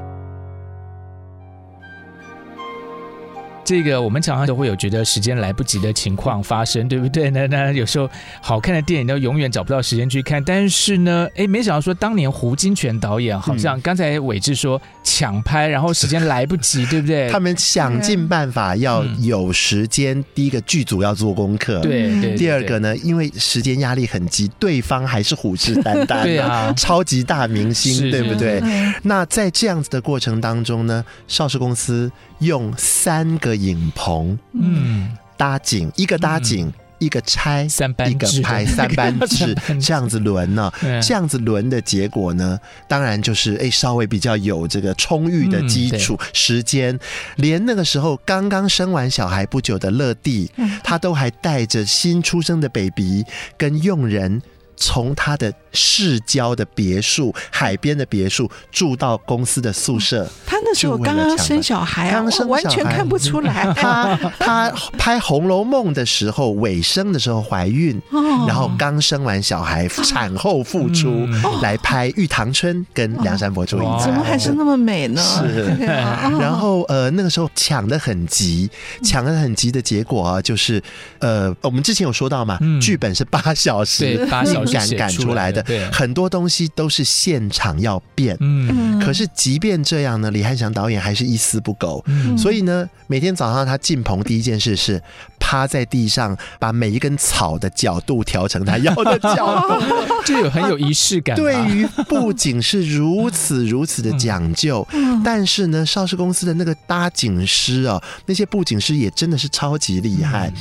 [3.69, 7.47] 这个我们常常都会有觉得时间来不及的情况发生，对不对呢？
[7.53, 8.09] 那有时候
[8.41, 10.43] 好看的电影都永远找不到时间去看。
[10.43, 17.29] 但是呢，哎，没想到说当年胡金铨导演好像刚才伟志说抢拍，然后时间来不及，对不对？
[17.31, 20.25] 他们想尽办法要有时间。
[20.35, 22.35] 第一个剧组要做功课，对。
[22.39, 28.63] 第二个呢，因为时间压力很急，对方还是虎视眈眈， 对啊，超级大明星，对不对？
[29.03, 33.59] 那在这样子的过程当中呢，邵氏公司用三个。
[33.59, 40.73] 影棚，嗯，搭景，一个搭景，嗯、一个拆，三班一个拍， 三班制，这样子轮呢，
[41.03, 46.97] 这样子轮的结果呢，当然就是哎，稍微比较有这个充裕的基础、嗯、时间，
[47.37, 50.49] 连那个时候刚刚生完小孩不久的乐蒂，
[50.85, 53.25] 他都还带着新出生的 baby
[53.57, 54.41] 跟佣人。
[54.79, 63.71] 从他的市郊的别墅、海边的别墅住到公司的宿舍，他那时候刚刚生小孩啊，完全看不出来。
[63.77, 68.01] 他他拍《红楼梦》的时候，尾声的时候怀孕，
[68.47, 71.27] 然后刚生完小孩，产后复出
[71.61, 75.21] 来拍《玉堂春》跟梁山伯祝英台，怎么还是那么美呢？
[75.21, 75.65] 是，
[76.41, 78.71] 然后呃那个时候抢的很急，
[79.03, 80.81] 抢的很急的结果啊，就是
[81.19, 84.68] 呃我们之前有说到嘛，剧本是八小时，八小时。
[84.73, 92.05] 赶赶出来的很多东西都是现场要变，嗯，可是即便这样呢，李汉祥导演还是一丝不苟，
[92.37, 95.03] 所以呢，每天早上他进棚第一件事是
[95.39, 99.85] 趴在地上，把每一根草的角度调成他要的角度，
[100.25, 101.37] 就有很有仪式感。
[101.37, 104.87] 对于布景是如此如此的讲究，
[105.25, 110.53] 但是呢，邵氏公司的那个搭景师啊，那些布景师也真的是超级厉害。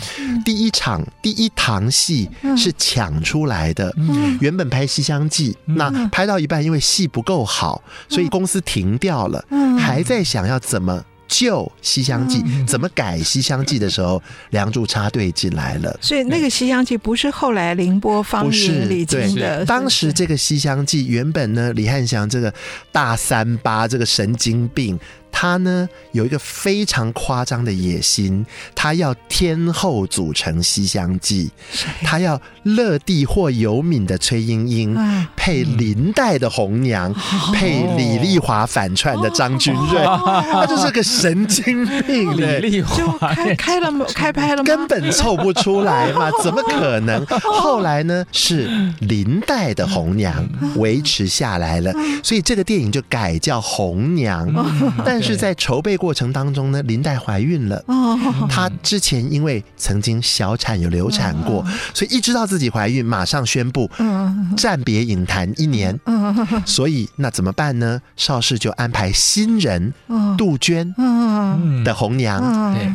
[0.46, 3.94] 第一场第一堂戏是抢出来的。
[4.40, 9.44] 原本拍《西厢记》，那拍到一半，因为戏不够好，所以公司停掉了，
[9.80, 15.98] 还在想要怎么救《西厢记》，怎么改《西厢记》的时候，梁祝插队进来了。
[16.02, 19.66] 所以那个《西厢记》不是后来凌波方英、李靖的。
[19.66, 22.54] 当时这个《西厢记》原本呢，李翰祥这个
[22.92, 25.00] 大三八这个神经病。
[25.40, 31.52] 他呢有一个非常夸张的野心，他要天后组成《西厢记》，
[32.04, 34.98] 他要乐蒂或尤敏的崔莺莺
[35.36, 37.14] 配林黛的红娘，
[37.54, 40.04] 配李丽华反串的张君瑞，
[40.52, 42.36] 他就是个神经病。
[42.36, 42.98] 李丽华。
[42.98, 44.64] 就开开了开拍了吗？
[44.64, 47.24] 根本凑不出来嘛， 怎么可能？
[47.44, 48.68] 后来呢是
[49.02, 50.34] 林黛的红娘
[50.78, 54.52] 维持下来了，所以这个电影就改叫红娘。
[55.06, 57.84] 但是在筹备过程当中呢，林黛怀孕了。
[58.50, 63.90] 她之前因为曾经小产有流产过，所以一知道自己怀孕，马上宣布
[64.56, 66.00] 暂别影坛一年。
[66.66, 68.02] 所以那怎么办呢？
[68.16, 69.94] 邵氏就安排新人
[70.38, 70.94] 杜鹃
[71.84, 72.42] 的红娘，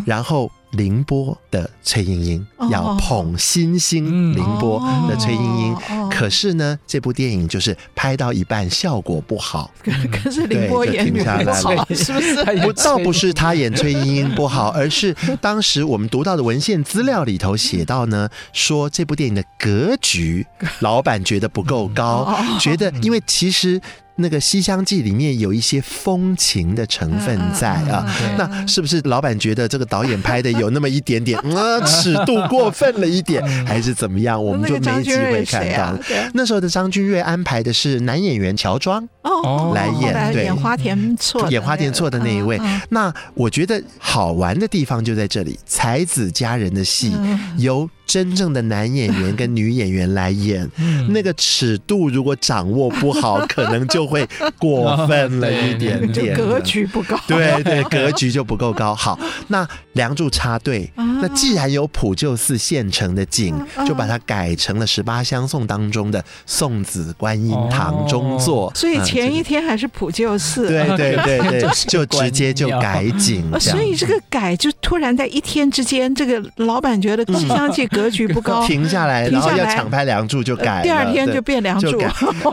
[0.06, 0.50] 然后。
[0.72, 5.76] 凌波的崔莺莺要捧星星凌波的崔莺莺，
[6.10, 9.70] 可是呢，这部电影就是拍到一半效果不好，
[10.10, 12.44] 可是凌波演不好，是不是？
[12.62, 20.46] 不，倒不是他演崔莺莺不好，而是当时我们读到的文献资料里头写到呢，说这部电影的格局，
[20.80, 23.80] 老板觉得不够高，觉得因为其实。
[24.16, 28.04] 那个《西厢记》里面有一些风情的成分在啊，
[28.36, 34.42] 那是不是老板觉得这个导演拍的有那么一点点啊 尺度过分了一点，还是怎么样？
[34.42, 35.98] 我们就没机会看到。
[36.34, 42.60] 那时候的张君瑞安排的是男演员乔装哦来演，对，演花田错，演花田错的那一位。
[42.90, 47.12] 那我觉得好玩的地方就在这里，才子佳人的戏
[47.56, 50.68] 由真正的男演员跟女演员来演，
[51.08, 57.18] 那个尺度如果掌握不好， 可能就会过分了一点点，格局不高。
[57.26, 58.94] 对对，格局就不够高。
[58.94, 63.54] 好，那《梁祝》插队，那既然有普救寺现成的景，
[63.86, 68.72] 就把它改成了十八相送当中的送子观音堂中坐。
[68.74, 73.50] 所以前一天还是普救寺，对对对对， 就直接就改景。
[73.60, 82.00] 所以这个改就突然在一天之间，这个老板觉得《西厢记》格局不高， 停下来，然后要抢拍《梁祝》就改了，第二天就变《梁祝》。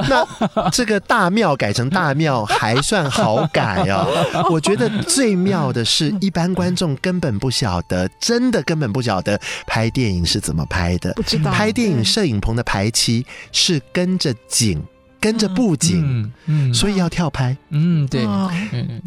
[0.10, 4.06] 那这个大庙改成大庙还算好改哦。
[4.52, 11.14] 我觉得最妙的是一般观众根本不晓得，真的根本不晓得拍电影是怎么拍的。
[11.14, 14.84] 不知道拍电影摄影棚的排期是跟着景。
[15.22, 18.26] 跟着布景，嗯，嗯，所以要跳拍，嗯，对，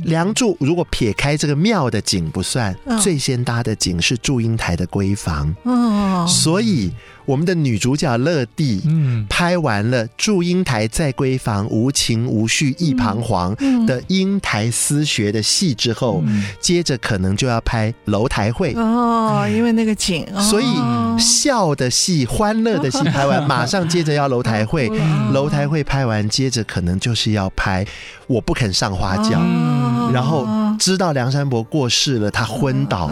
[0.05, 6.93] 梁祝如果撇开这个庙的景不算，最先搭的景是祝英台的闺房，哦，所以。
[7.25, 13.55] 我们的女主角乐蒂，嗯，拍完了祝英台在闺房无情无绪亦彷徨
[13.87, 16.23] 的英台私学的戏之后，
[16.61, 20.67] 接着可能就要拍楼台会哦，因为那个景，所以
[21.19, 24.91] 笑的戏、欢乐的戏拍完， 马上接着要楼台会，
[25.33, 27.87] 楼台会拍完，接着可能就是要拍
[28.27, 29.41] 我不肯上花轿，
[30.13, 30.47] 然后
[30.79, 33.11] 知道梁山伯过世了，他昏倒，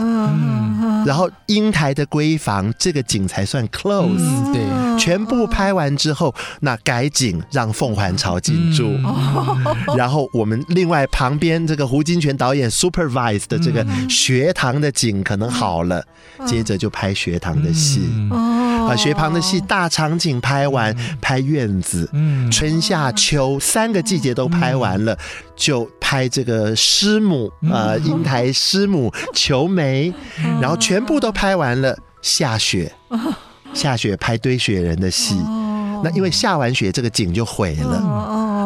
[1.06, 4.18] 然后英台的闺房这个景才算 close。
[4.18, 16.02] 嗯，对，全部拍完之后，那改景让凤还巢进驻，嗯、 然后我们另外旁边这个胡金铨导演 supervise 的这个学堂的景可能好了，
[16.38, 25.16] 嗯、接着就拍学堂的戏，嗯、啊，学堂的戏大场景拍完，拍院子，嗯、春夏秋三个季节都拍完了，
[25.54, 30.12] 就拍这个师母啊，英台师母求媒，
[30.60, 32.90] 然后全部都拍完了，下雪。
[33.72, 35.36] 下雪拍堆雪人的戏，
[36.02, 37.98] 那因为下完雪这个景就毁了。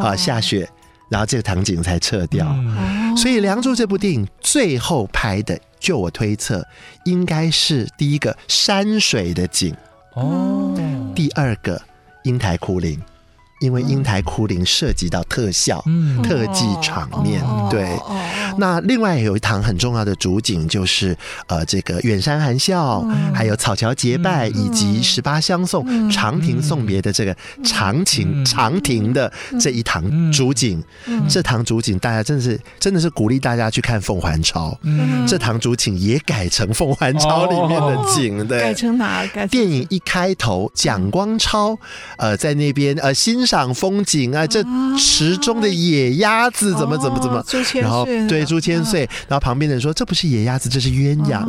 [0.02, 0.66] 啊，下雪，
[1.10, 2.46] 然后这个场景才撤掉，
[3.14, 6.66] 所以《梁祝》这部电影最后拍的，就我推测，
[7.04, 9.76] 应该是第一个山水的景。
[10.14, 10.74] 哦，
[11.14, 11.78] 第二个
[12.22, 12.98] 英台哭灵。
[13.64, 17.88] 因为英台哭灵涉及到特效、嗯、特技场面，哦、对。
[17.96, 18.20] 哦、
[18.58, 30.84] 那另外有一堂很重要的主景，就是呃，这个远山含笑，嗯、还有草桥结拜，嗯、以及十八相送、嗯、长亭送别的这个长情、嗯、长亭的这一堂主景。
[31.26, 34.70] 这堂主景，大家真的是真的是鼓励大家去看《凤还巢》。
[34.82, 38.60] 嗯、这堂主景也改成《凤还巢》里面的景，哦、对。
[38.60, 39.26] 改成哪？
[39.28, 41.78] 改成电影一开头，蒋光超
[42.18, 43.53] 呃在那边呃欣赏。
[43.54, 44.64] 赏风景啊，这
[44.98, 47.40] 池中的野鸭子怎么怎么怎么？
[47.80, 51.44] 然后对朱千岁，然后旁边的人说这不是野鸭子，这是鸳鸯。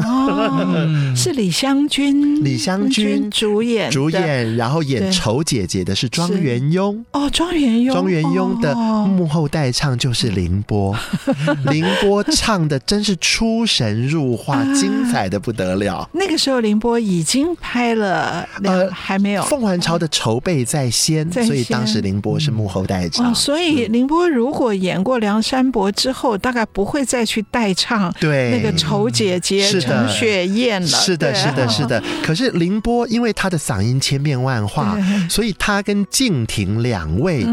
[1.17, 7.03] 是李香君，李香君主演主演，然后演丑姐姐的是庄元雍。
[7.13, 10.95] 哦，庄元雍，庄元雍的幕后代唱就是凌波，
[11.71, 16.07] 凌波唱的真是出神入化，精彩的不得了。
[16.13, 21.83] 那个时候凌波已经拍了，呃，还没有《凤还巢》的筹备在先，所以当。
[21.85, 28.49] 当时凌波是幕后代唱，哦，所以凌波如果演过梁山伯之后，大概不会再去代唱对。
[28.49, 30.87] 那个丑姐姐陈雪燕了。
[30.87, 32.01] 是的，是的，是的。
[32.23, 34.97] 可是凌波因为他的嗓音千变万化，
[35.29, 37.45] 所以他跟静婷两位，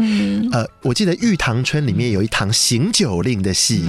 [0.51, 3.85] 呃，我记得《玉堂春》里面有一堂行酒令的戏，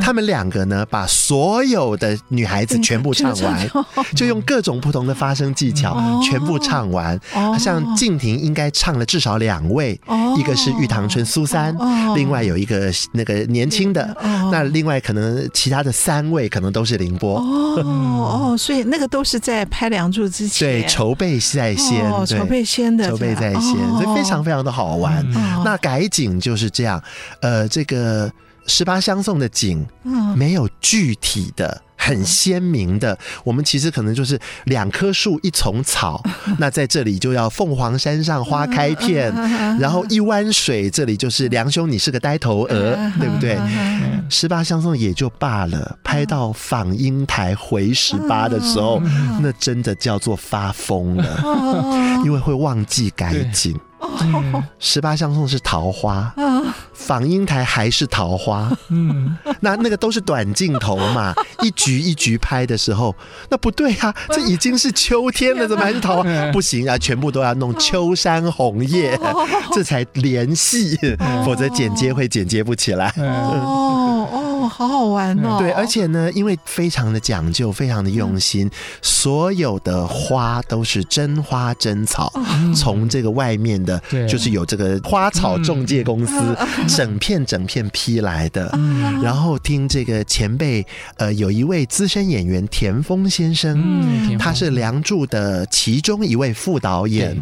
[0.00, 3.70] 他们两个呢把所有的女孩子全部唱完，
[4.14, 7.18] 就用各种不同的发声技巧全部唱完。
[7.58, 9.87] 像静婷应该唱了至少两位，
[10.36, 11.76] 一个是玉堂春苏三，
[12.14, 14.16] 另外有一个那个年轻的，
[14.50, 17.38] 那另外可能其他的三位可能都是凌波。
[17.38, 25.24] 哦哦，所以那个都是在拍《梁祝》之前，对，筹备在先，筹备先的，筹备在先，所以非常非常的好玩。
[25.64, 27.02] 那改景就是这样，
[27.40, 28.30] 呃，这个
[28.66, 29.86] 十八相送的景，
[30.34, 31.82] 没有具体的。
[32.08, 36.22] 很鲜明的，我们其实可能就是两棵树一丛草，
[36.58, 39.30] 那在这里就要凤凰山上花开片，
[39.78, 43.58] 然后一湾水，这里就是梁兄你是个呆头鹅， 对不对？
[44.30, 49.02] 十八相送也就罢了，拍到访英台回十八的时候，
[49.42, 53.78] 那真的叫做发疯了，因为会忘记改景。
[54.78, 56.32] 十八相送是桃花，
[56.92, 63.14] 访英台还是桃花，嗯，那那个都是短镜头嘛， 一局一局拍的时候，
[63.48, 66.52] 那不对啊， 这已经是秋天了，怎么还是桃花？
[66.52, 69.18] 不行啊，全部都要弄秋山红叶，
[69.72, 70.98] 这才联系，
[71.44, 73.12] 否则剪接会剪接不起来。
[73.18, 75.58] 哦哦，好好玩哦。
[75.58, 78.70] 对，而且呢，因为非常的讲究，非常的用心，
[79.02, 82.32] 所有的花都是真花真草，
[82.74, 83.78] 从这个外面。
[83.78, 86.34] 的，就是有这个花草中介公司
[86.88, 88.76] 整片整片批来的，
[89.22, 90.84] 然后听这个前辈，
[91.16, 97.40] 呃，有一位资深演员田丰先生，他是《梁祝》的其中一位副导演，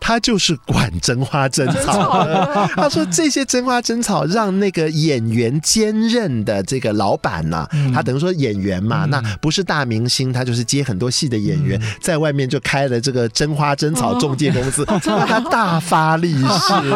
[0.00, 2.24] 他就是管真花真草。
[2.24, 2.70] 的。
[2.76, 14.84] 他说这些真花真草让那个演员兼任的这个老板呐，他等于说演员嘛，那不是大明星，他就是接很多戏的演员，在外面就开了这个真花真草中介公司，
[15.26, 15.80] 他大。
[15.88, 16.44] 发利是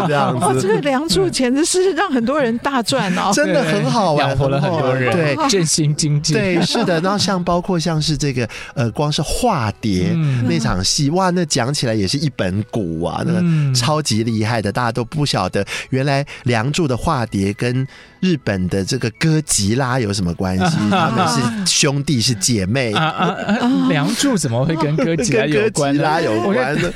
[0.07, 7.01] 这样子，哦，这个《梁祝》简直是让很多人大赚哦， 真的很好玩，养活了很多人，对， 振兴经济，对，是的。
[7.01, 10.17] 然后像包括像是这个呃，光是化蝶
[10.49, 17.87] 那场戏，哇，那讲起来也是一本古啊，那个超级厉害的，大家都不晓得原来《梁祝》的化蝶跟
[18.21, 20.77] 日本的这个哥吉拉有什么关系？
[20.89, 22.93] 他们是兄弟，是姐妹。
[22.93, 23.37] 啊啊
[23.89, 25.97] 《梁祝》怎么会跟 哥吉拉有关？
[25.97, 26.93] 拉有关的，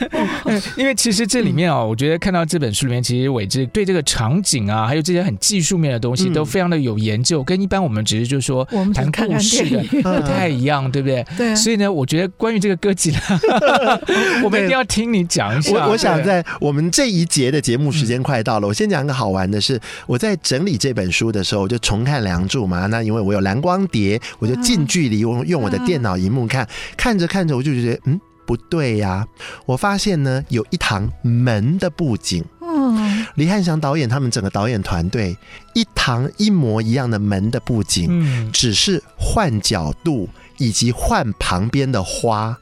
[0.77, 8.65] 因为其实这里面哦，我觉得看到这本书里面，其实伟志对这个场景啊，还有这些很技术面的东西，都非常的有研究，跟一般我们只是就是说
[8.95, 11.27] 谈故事的不太一样，对不对？
[11.37, 11.57] 对。
[11.57, 13.21] 所以呢，我觉得关于这个哥吉拉，
[14.43, 15.73] 我们一定要听你讲一下。
[15.73, 21.27] 我我想在我们这一节的节目时间快到了，我先讲个好玩的是，我在整理这本书。
[21.37, 22.87] 的时候，我就重看《梁祝》嘛。
[22.87, 26.67] 那因为我有蓝光碟，我就近距离用用我的电脑荧幕看，
[26.97, 29.27] 看着看着，我就觉得嗯不对呀、啊。
[29.67, 35.37] 我发现呢，有一堂门的布景，嗯，李汉祥导演他们整个导演团队
[35.75, 40.29] 一堂一模一样的门的布景，只是换角度
[40.59, 42.57] 以及换旁边的花，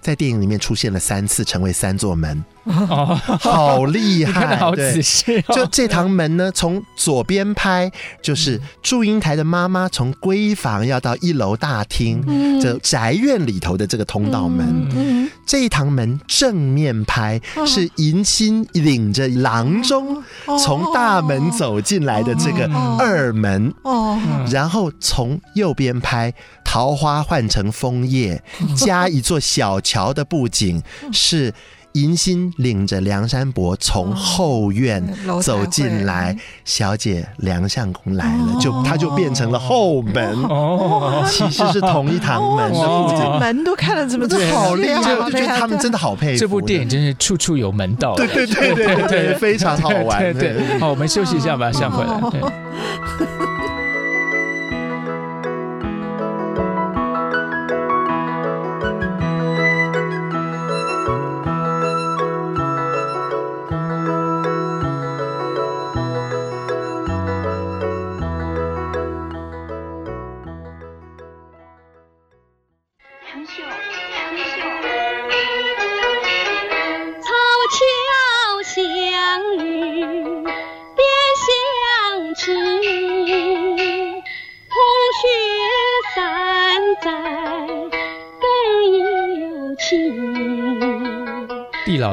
[0.00, 2.44] 在电影里面出现了三次，成为三座门。
[2.64, 4.56] 哦，好厉害！
[4.58, 5.42] 好仔细。
[5.48, 7.90] 就这堂门呢，从左边拍，
[8.22, 12.22] 就是祝英台的妈妈从闺房要到一楼大厅，
[12.60, 15.30] 这宅院里头的这个通道门。
[15.46, 20.22] 这一堂门正面拍，是迎亲领着郎中
[20.62, 23.72] 从大门走进来的这个二门。
[23.82, 24.20] 哦，
[24.50, 26.32] 然后从右边拍，
[26.70, 28.40] 桃花换成枫叶，
[28.78, 30.80] 加一座小桥的布景
[31.12, 31.52] 是。
[31.94, 35.04] 迎新领着梁山伯从后院
[35.42, 40.40] 走进来，小姐梁相公来了，就他就变成了后门。
[40.44, 46.38] 哦，其实是同一堂门的布景，门都看了怎么 这，好厉害，就觉得他们真的好配合。
[46.38, 50.20] 这部电影真是处处有门道，对对对对对， 非常好玩。
[50.20, 52.12] 对对，好，我们休息一下吧，下回来。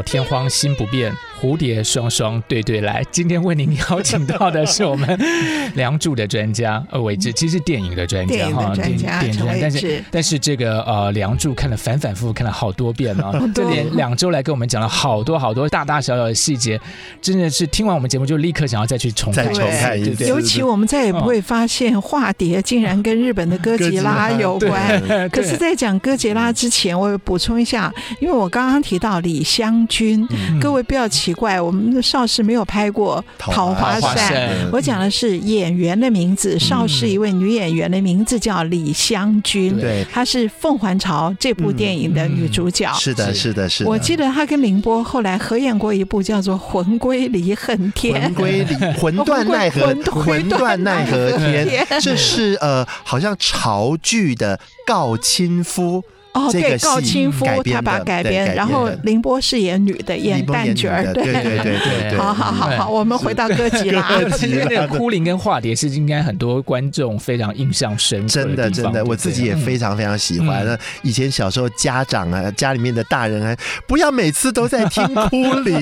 [0.08, 1.12] 天荒心不变，
[1.42, 5.08] 蝴蝶双双对对来，今天为您邀请到的是我们
[5.76, 16.80] 《梁祝》的专家呃韦志，其实是电影的专家哈，电影电影专家，但是但是这个呃《梁祝》看了反反复复看了好多遍了， 这连两周来跟我们讲了好多好多大大小小的细节，
[17.22, 19.46] 真的是听完我们节目就立刻想要再去重看。
[19.54, 20.30] 重看一遍。
[20.30, 25.02] 尤其我们再也不会发现化蝶竟然跟日本的哥吉拉有关。
[25.30, 30.16] 可是，在讲哥吉拉之前，我补充一下，因为我刚刚提到李香君，
[30.61, 36.57] 各位不要奇怪，我们的邵氏没有拍过《桃花扇》，我讲的是演员的名字。
[36.59, 42.91] 邵氏一位女演员的名字叫李香君，对，她是《凤还巢》这部电影的女主角。
[42.93, 43.89] 是的，是的，是的。
[43.89, 51.86] 我记得她跟凌波后来合演过一部叫做《魂归离恨天》，魂归离魂断奈何， 魂断奈何天。
[52.01, 56.03] 这是呃，好像潮剧的告亲夫。
[56.38, 62.18] 哦，对，高亲夫他把改编，然后凌波饰演女的，演旦角儿，对对对对。
[62.18, 64.08] 好好好好，我们回到哥吉拉。
[64.50, 68.28] 那个哭灵跟化蝶是应该很多观众非常印象深刻。
[68.28, 70.64] 真的真的，我自己也非常非常喜欢。
[70.64, 73.58] 那以前小时候家长啊，家里面的大人啊，
[73.88, 75.82] 不要每次都在听哭灵，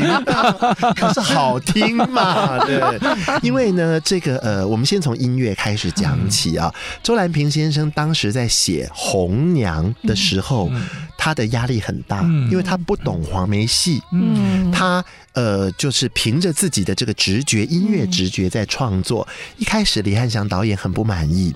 [0.95, 2.81] 可是好听嘛，对。
[3.41, 6.73] 因为呢，这个呃，我们先从音乐开始讲起啊。
[7.03, 10.44] 周兰平先生当时在写《红娘》的时候。
[10.45, 10.69] 后，
[11.17, 12.21] 他的压力很大，
[12.51, 19.27] 因为他不懂黄梅戏，嗯，他呃，就是凭着自己的这个直觉，音乐直觉在创作。
[19.57, 21.53] 一开始李汉祥导演很不满意，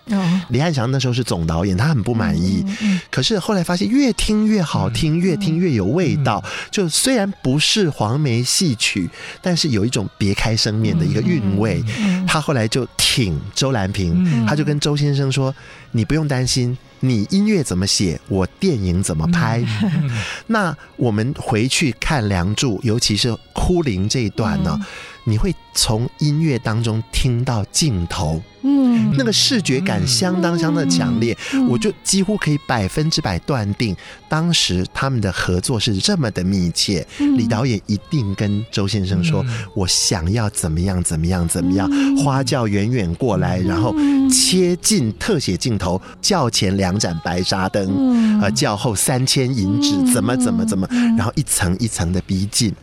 [0.49, 2.65] 李汉祥那时候是总导演，他很不满意。
[3.11, 6.43] 可是后来发现越听越好听，越听越有味道。
[6.71, 9.07] 就虽然不是黄梅戏曲，
[9.41, 11.83] 但是有一种别开生面的一个韵味。
[12.27, 15.53] 他后来就挺周兰平，他就跟周先生说
[15.93, 19.63] ：“你不用担心。”你音乐怎么写，我电影怎么拍？
[20.47, 24.79] 那我们回去看《梁祝》，尤其是哭灵这一段呢？
[25.23, 31.37] 你会从音乐当中听到镜头，嗯，那个视觉感相当相当的强烈，
[31.69, 33.95] 我就几乎可以百分之百断定，
[34.27, 37.05] 当时他们的合作是这么的密切。
[37.19, 39.45] 李导演一定跟周先生说
[39.75, 43.95] ：“我想要怎么样怎么样怎么样，花轿远远过来，然后
[44.29, 52.73] 切近特写镜头，轿前两盏白纱灯，呃，轿后三千银纸，怎么怎么怎么，然后一层一层的逼近。”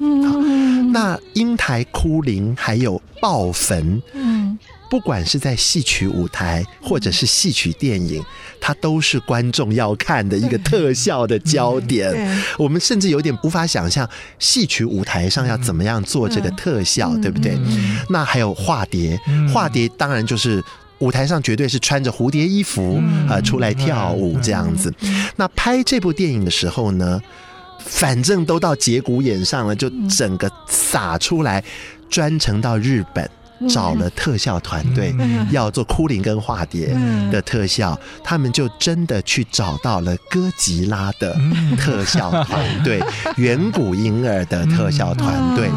[0.96, 4.58] 那英台哭灵还有爆坟，嗯，
[4.90, 8.24] 不管是在戏曲舞台或者是戏曲电影，
[8.58, 12.42] 它都是观众要看的一个特效的焦点。
[12.56, 17.58] 我们甚至有点无法想象戏曲舞台上要怎么样做这个特效，对不对？
[18.08, 19.20] 那还有化蝶，
[19.52, 20.64] 化蝶当然就是
[21.00, 24.90] 舞台上绝对是穿着蝴蝶衣服啊出来跳舞这样子。
[25.36, 27.20] 那拍这部电影的时候呢，
[27.86, 31.64] 反正都到节骨眼上了，就整个撒出来，
[32.10, 33.28] 专程到日本。
[33.68, 35.14] 找了特效团队
[35.50, 36.94] 要做哭灵跟化蝶
[37.32, 41.34] 的特效，他们就真的去找到了哥吉拉的
[41.78, 43.00] 特效团队，
[43.36, 45.70] 远古婴儿的特效团队。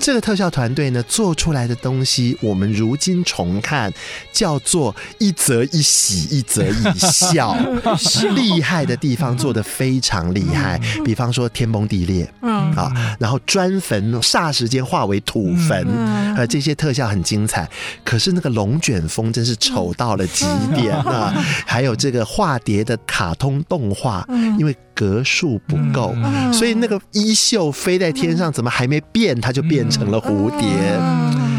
[0.00, 3.92] 这个特效团队呢，做出来的东西，我们如今重看
[4.32, 7.54] 叫做一则一喜，一则一笑。
[8.34, 12.70] 厉害的地方做的非常厉害，比方说天崩地裂，嗯。
[12.74, 15.86] 啊，然后砖坟霎时间化为土坟，
[16.34, 17.09] 呃，这些特效。
[17.10, 17.68] 很精彩，
[18.04, 21.34] 可是那个龙卷风真是丑到了极点啊！
[21.66, 24.24] 还有这个化蝶的卡通动画，
[24.58, 26.14] 因为格数不够，
[26.52, 31.49] 所以那个衣袖飞在天上，怎么还没变，它就变成了蝴蝶。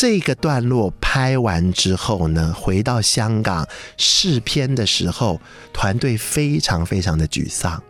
[0.00, 5.40] 这个段落拍完之后呢，回到香港试片的时候，
[5.72, 7.82] 团队非常非常的沮丧，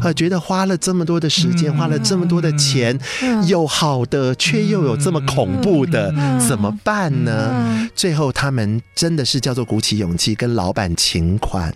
[0.00, 2.96] 呃，觉得花了这么多的时间，花了这么多的钱，
[3.48, 7.90] 有好的，却又有这么恐怖的，怎么办呢？
[7.92, 11.74] 最后他们真的是叫做鼓起勇气，跟老板请款，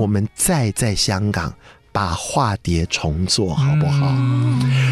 [0.00, 1.54] 我们再在香港。
[1.92, 4.12] 把化蝶重做好不好？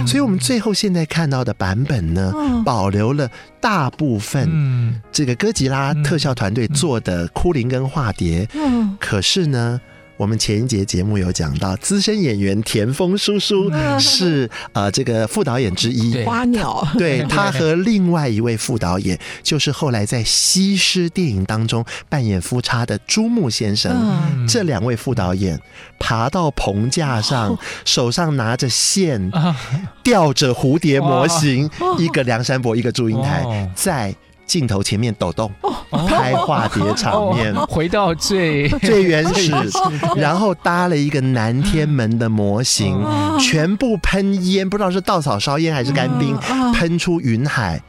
[0.06, 2.32] 所以，我们最后现在看到的版本呢，
[2.64, 3.28] 保留了
[3.60, 8.48] 大部分这个哥吉拉特效团队做的哭灵跟化蝶。
[9.00, 9.80] 可是呢。
[10.20, 25.58] 我们前一节节目有讲到，资深演员田丰叔叔是呃这个副导演之一，花鸟，对，他和另外一位副导演，就是后来在西施电影当中扮演夫差的朱木先生，这两位副导演
[25.98, 29.32] 爬到棚架上，手上拿着线，
[30.02, 34.14] 吊着蝴蝶模型，一个梁山伯，一个祝英台，在。
[34.50, 35.48] 镜头前面抖动，
[36.08, 39.52] 拍化蝶场面， 回到最 最原始，
[40.16, 43.00] 然后搭了一个南天门的模型，
[43.38, 46.36] 全部喷烟，不知道是稻草烧烟还是干冰，
[46.74, 47.80] 喷出云海，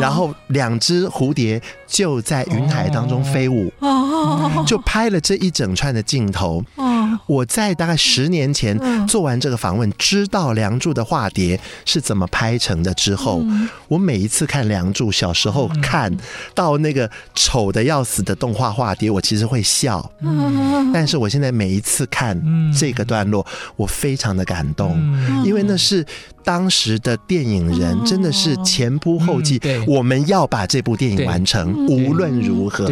[0.00, 3.72] 然后两只蝴蝶就在云海当中飞舞，
[4.66, 6.64] 就拍了这一整串的镜头。
[7.26, 13.42] 我在大概十年前做完这个访问，知道《梁祝》的化蝶是怎么拍成的之后，
[13.88, 16.07] 我每一次看《梁祝》，小时候看
[16.54, 20.10] 到那个丑的要死的动画化蝶，我其实会笑。
[20.92, 22.40] 但是我现在每一次看
[22.76, 23.46] 这个段落，
[23.76, 24.96] 我非常的感动，
[25.44, 26.04] 因为那是
[26.44, 32.88] 当时的电影人，真的是前仆后继，我们要把这部电影完成，无论如何。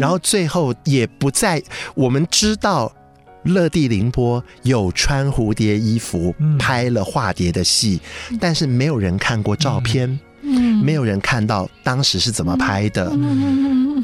[0.00, 1.62] 然后最后也不再，
[1.94, 2.92] 我们知道。
[3.44, 8.00] 乐蒂凌波有穿蝴蝶衣服拍了化蝶的戏，
[8.40, 10.18] 但是没有人看过照片，
[10.82, 13.10] 没有人看到当时是怎么拍的。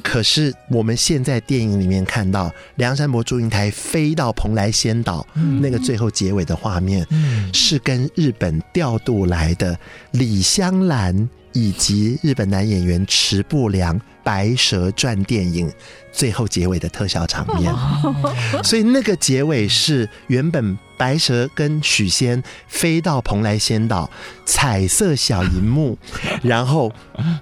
[0.03, 5.27] 可是我们现在电影里面看到梁山伯祝英台飞到蓬莱仙岛
[5.61, 7.07] 那个最后结尾的画面，
[7.53, 9.79] 是跟日本调度来的
[10.13, 15.71] 李香兰以及日本男演员池部良《白蛇传》电影。
[16.13, 17.73] 最后结尾的特效场面，
[18.65, 24.11] 所以那个结尾是原本白蛇跟许仙飞到蓬莱仙岛，
[24.45, 25.97] 彩色小银幕，
[26.45, 26.93] 然后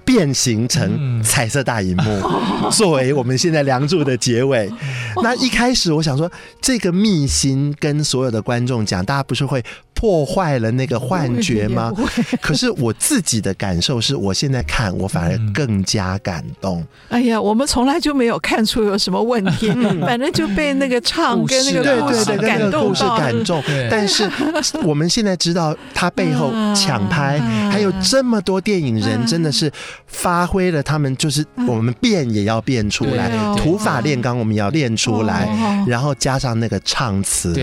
[0.05, 2.21] 变形成彩色大银幕，
[2.71, 4.71] 作为我们现在梁祝的结尾。
[5.21, 6.31] 那一开始我想说，
[6.61, 9.61] 这个秘辛跟所有的观众讲，大家不是会
[9.99, 11.91] 破坏了那个幻觉吗？
[12.39, 16.85] 可是我自己的感受是，我现在看我反而更加感动。
[17.09, 18.49] 哎呀，我们从来就没有看。
[18.59, 19.69] 看出有什么问题？
[20.01, 23.63] 反正就被那个唱跟那个故事感动到，感动。
[23.89, 24.27] 但是
[24.83, 27.39] 我们现在知道，他背后抢拍，
[27.71, 29.71] 还有这么多电影人，真的是
[30.07, 35.47] 发挥了他们，就是我们变也要变出来，土法炼钢我们也要练出来，
[35.87, 37.53] 然后加上那个唱词，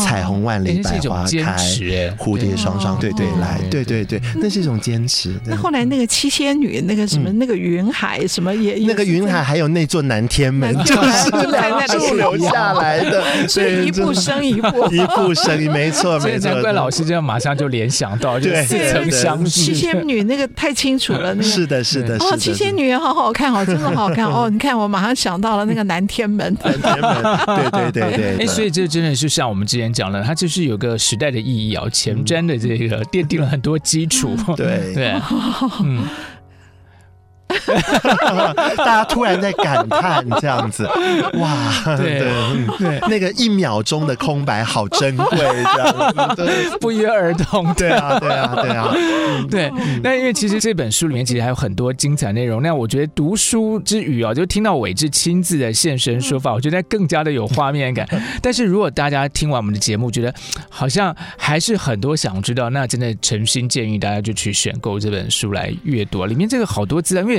[0.00, 1.56] 彩虹万里百花开，
[2.18, 5.34] 蝴蝶双双对对来，对对对，那是一种坚持。
[5.44, 10.46] 那后来那个七仙女，那个什么那个云海什么也，那个云海还有那座南天。
[10.56, 16.50] 门就是梁祝留下来的， 所以一步生一步， 一步生一，没错没错。
[16.50, 19.60] 难怪老师这样马上就联想到，就似曾相识。
[19.60, 22.16] 七仙女那个太清楚了，那个是的，是的。
[22.16, 24.48] 哦，七仙女也好好看哦， 真的好看哦。
[24.48, 28.44] 你看，我马上想到了那个南天门，南天门，对对对对。
[28.44, 34.36] 哎，所以这真的是像我们之前讲的，它就是有个时代的意义啊，前瞻的这个奠定了很多基础。
[34.56, 35.14] 对对，
[35.84, 36.02] 嗯。
[38.76, 40.84] 大家突然在感叹这样子，
[41.34, 42.20] 哇，对
[42.78, 48.94] 对，那个一秒钟的空白好珍贵，这样子，对， 不约而同，对啊，对啊，对啊，
[49.50, 49.70] 对。
[50.02, 52.62] 那因为其实这本书里面其实还有很多精彩内容。
[52.62, 58.06] 那我觉得读书之余啊，就听到伟志亲自的现身说法，我觉得更加的有画面感。
[58.42, 60.34] 但是如果大家听完我们的节目，觉得
[60.68, 66.24] 好像还是很多想知道，那真的诚心建议大家就去选购这本书来阅读。
[66.26, 67.35] 里面这个好多资料，因为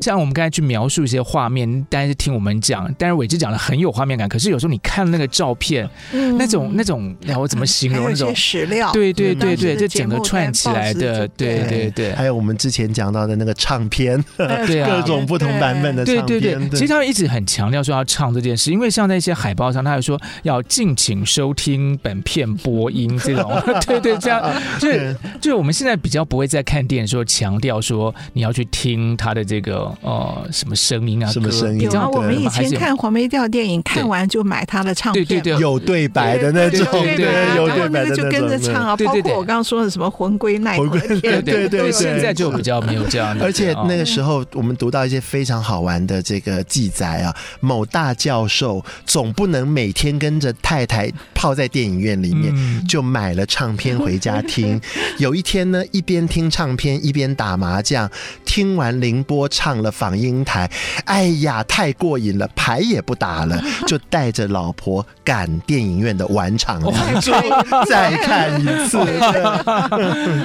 [0.00, 4.28] 像我们刚才去描述一些画面，大家是听我们讲，但是伟志讲的很有画面感。
[4.28, 8.92] 可是有时候你看那个照片，嗯、那种那种，哎我怎么形容那种史料？
[8.92, 12.12] 对对对对，这整个串起来的，对对对。
[12.12, 16.26] 还有我们之前讲到的那个唱片，对啊，各种不同版本的唱片。
[16.26, 23.50] 对对对，其实他们一直很强调说要唱这件事，因为像那些海报上，他还说要敬请收听本片播音这种，
[23.86, 24.42] 对对，这样
[24.78, 29.92] 就是就是我们现在比较不会再看电影时候强调说你要去听他的这个。
[30.02, 31.26] 哦，什么声音啊？
[31.30, 31.80] 什么声音？
[31.80, 38.96] 有啊，我们以前看黄梅调电影，看完就买他的唱片，对对对，有对白的那种，对对，有对白的那种，就跟着唱啊。
[38.96, 43.44] 包括我刚刚说的什么魂归奈何天，对对对，现在就比较没有这样的。
[43.44, 52.54] 而且那个时候，我们读到一些非常好玩的这个记载啊，某大教授总不能每天跟着太太泡在电影院里面，
[52.86, 54.80] 就买了唱片回家听。
[55.18, 58.10] 有一天呢，一边听唱片一边打麻将，
[58.44, 59.74] 听完凌波唱。
[59.74, 60.70] 了访英台，
[61.04, 66.80] 哎呀，太过瘾了，牌也不打了， 就带着老婆赶电影院的晚场，
[67.88, 68.98] 再看一次。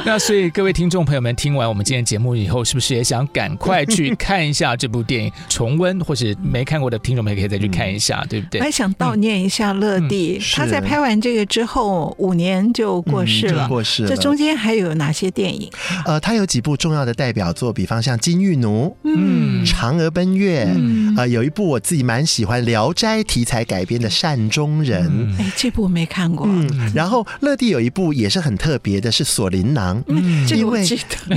[0.06, 8.60] 那所以各位听众朋友们，听完我们今天节目以后，是不是也想赶快去看一下这部电影，重温，或是没看过的听众们也可以再去看一下，对不对？
[8.60, 14.10] 我还想悼念一下乐蒂，他在拍完这个之后五年就过世了，过世了。
[14.10, 15.70] 这中间还有哪些电影？
[16.06, 18.68] 呃，他有几部重要的代表作，比方像《金玉奴》。
[18.70, 25.10] 奴》，嗯，《嫦娥奔月》，嗯，啊，有一部我自己蛮喜欢《聊斋》题材改编的《善终人》，
[25.42, 26.46] 哎，这部我没看过。
[26.48, 30.86] 嗯，然后乐蒂有一部也是很特别的，是《锁麟囊》，嗯，因为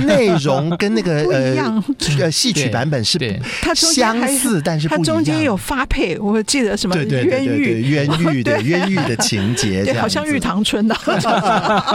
[0.05, 1.83] 内容跟那个 呃
[2.19, 3.17] 呃戏曲版本是
[3.61, 10.95] 它相似，但是它中间有发配，我记得什么冤狱、冤狱的 冤狱的情节，对，好像玉堂春 的，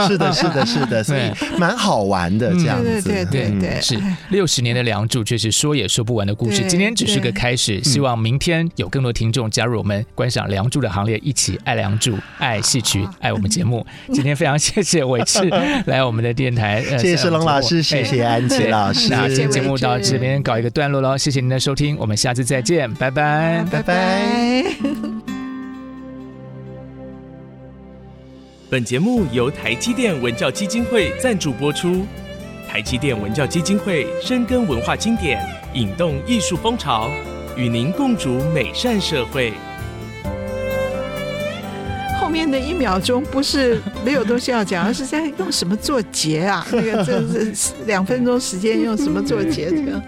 [0.07, 3.99] 是的，是的，是的，所以蛮好玩的这样子，对对对，是
[4.31, 6.67] 六十年的梁祝，确实说也说不完的故事。
[6.67, 13.87] 今天只是个开始，希望明天有更多听众加入我们观赏梁祝的行列，一起爱梁祝、爱戏曲、爱我们节目。
[14.11, 15.47] 今天非常谢谢玮志
[15.85, 19.11] 来我们的电台， 谢谢世龙老师，谢谢安琪老师。
[19.11, 24.65] 那今天节目到这边搞一个段落喽，谢谢您的收听，我们下次再见，拜拜，拜拜。
[28.71, 32.07] 本节目由台积电文教基金会赞助播出。
[32.69, 35.43] 台积电文教基金会深耕文化经典，
[35.73, 37.11] 引动艺术风潮，
[37.57, 39.55] 与您共筑美善社会。
[42.21, 46.67] 后面的一秒钟不是没有东西要讲，而是在用什么做结啊？
[46.71, 49.71] 那个这是两分钟时间用什么做结？
[49.71, 50.01] 这个。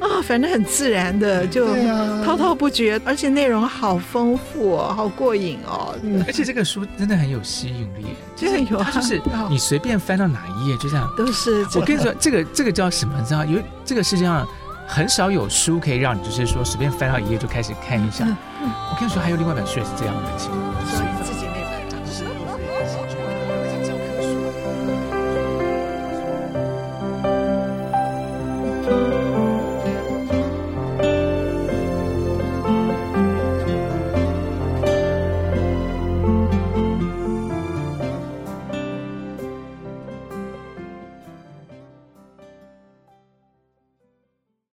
[0.00, 1.66] 啊、哦，反正很自然的就
[2.24, 5.94] 滔滔不绝，啊、而且内容好丰富哦，好过瘾哦。
[6.26, 9.20] 而且这个书真的很有吸引力，真的有，啊，就是
[9.50, 11.66] 你随便翻到哪一页，就这样都是。
[11.74, 13.14] 我跟你说，这个这个叫什么？
[13.18, 14.46] 你知道，因为这个世界上
[14.86, 18.24] 很少有书可以让你就是说随便翻到一页就开始看一下。
[18.24, 21.19] 嗯嗯、我跟你说，还有另外一本书也是这样的情况。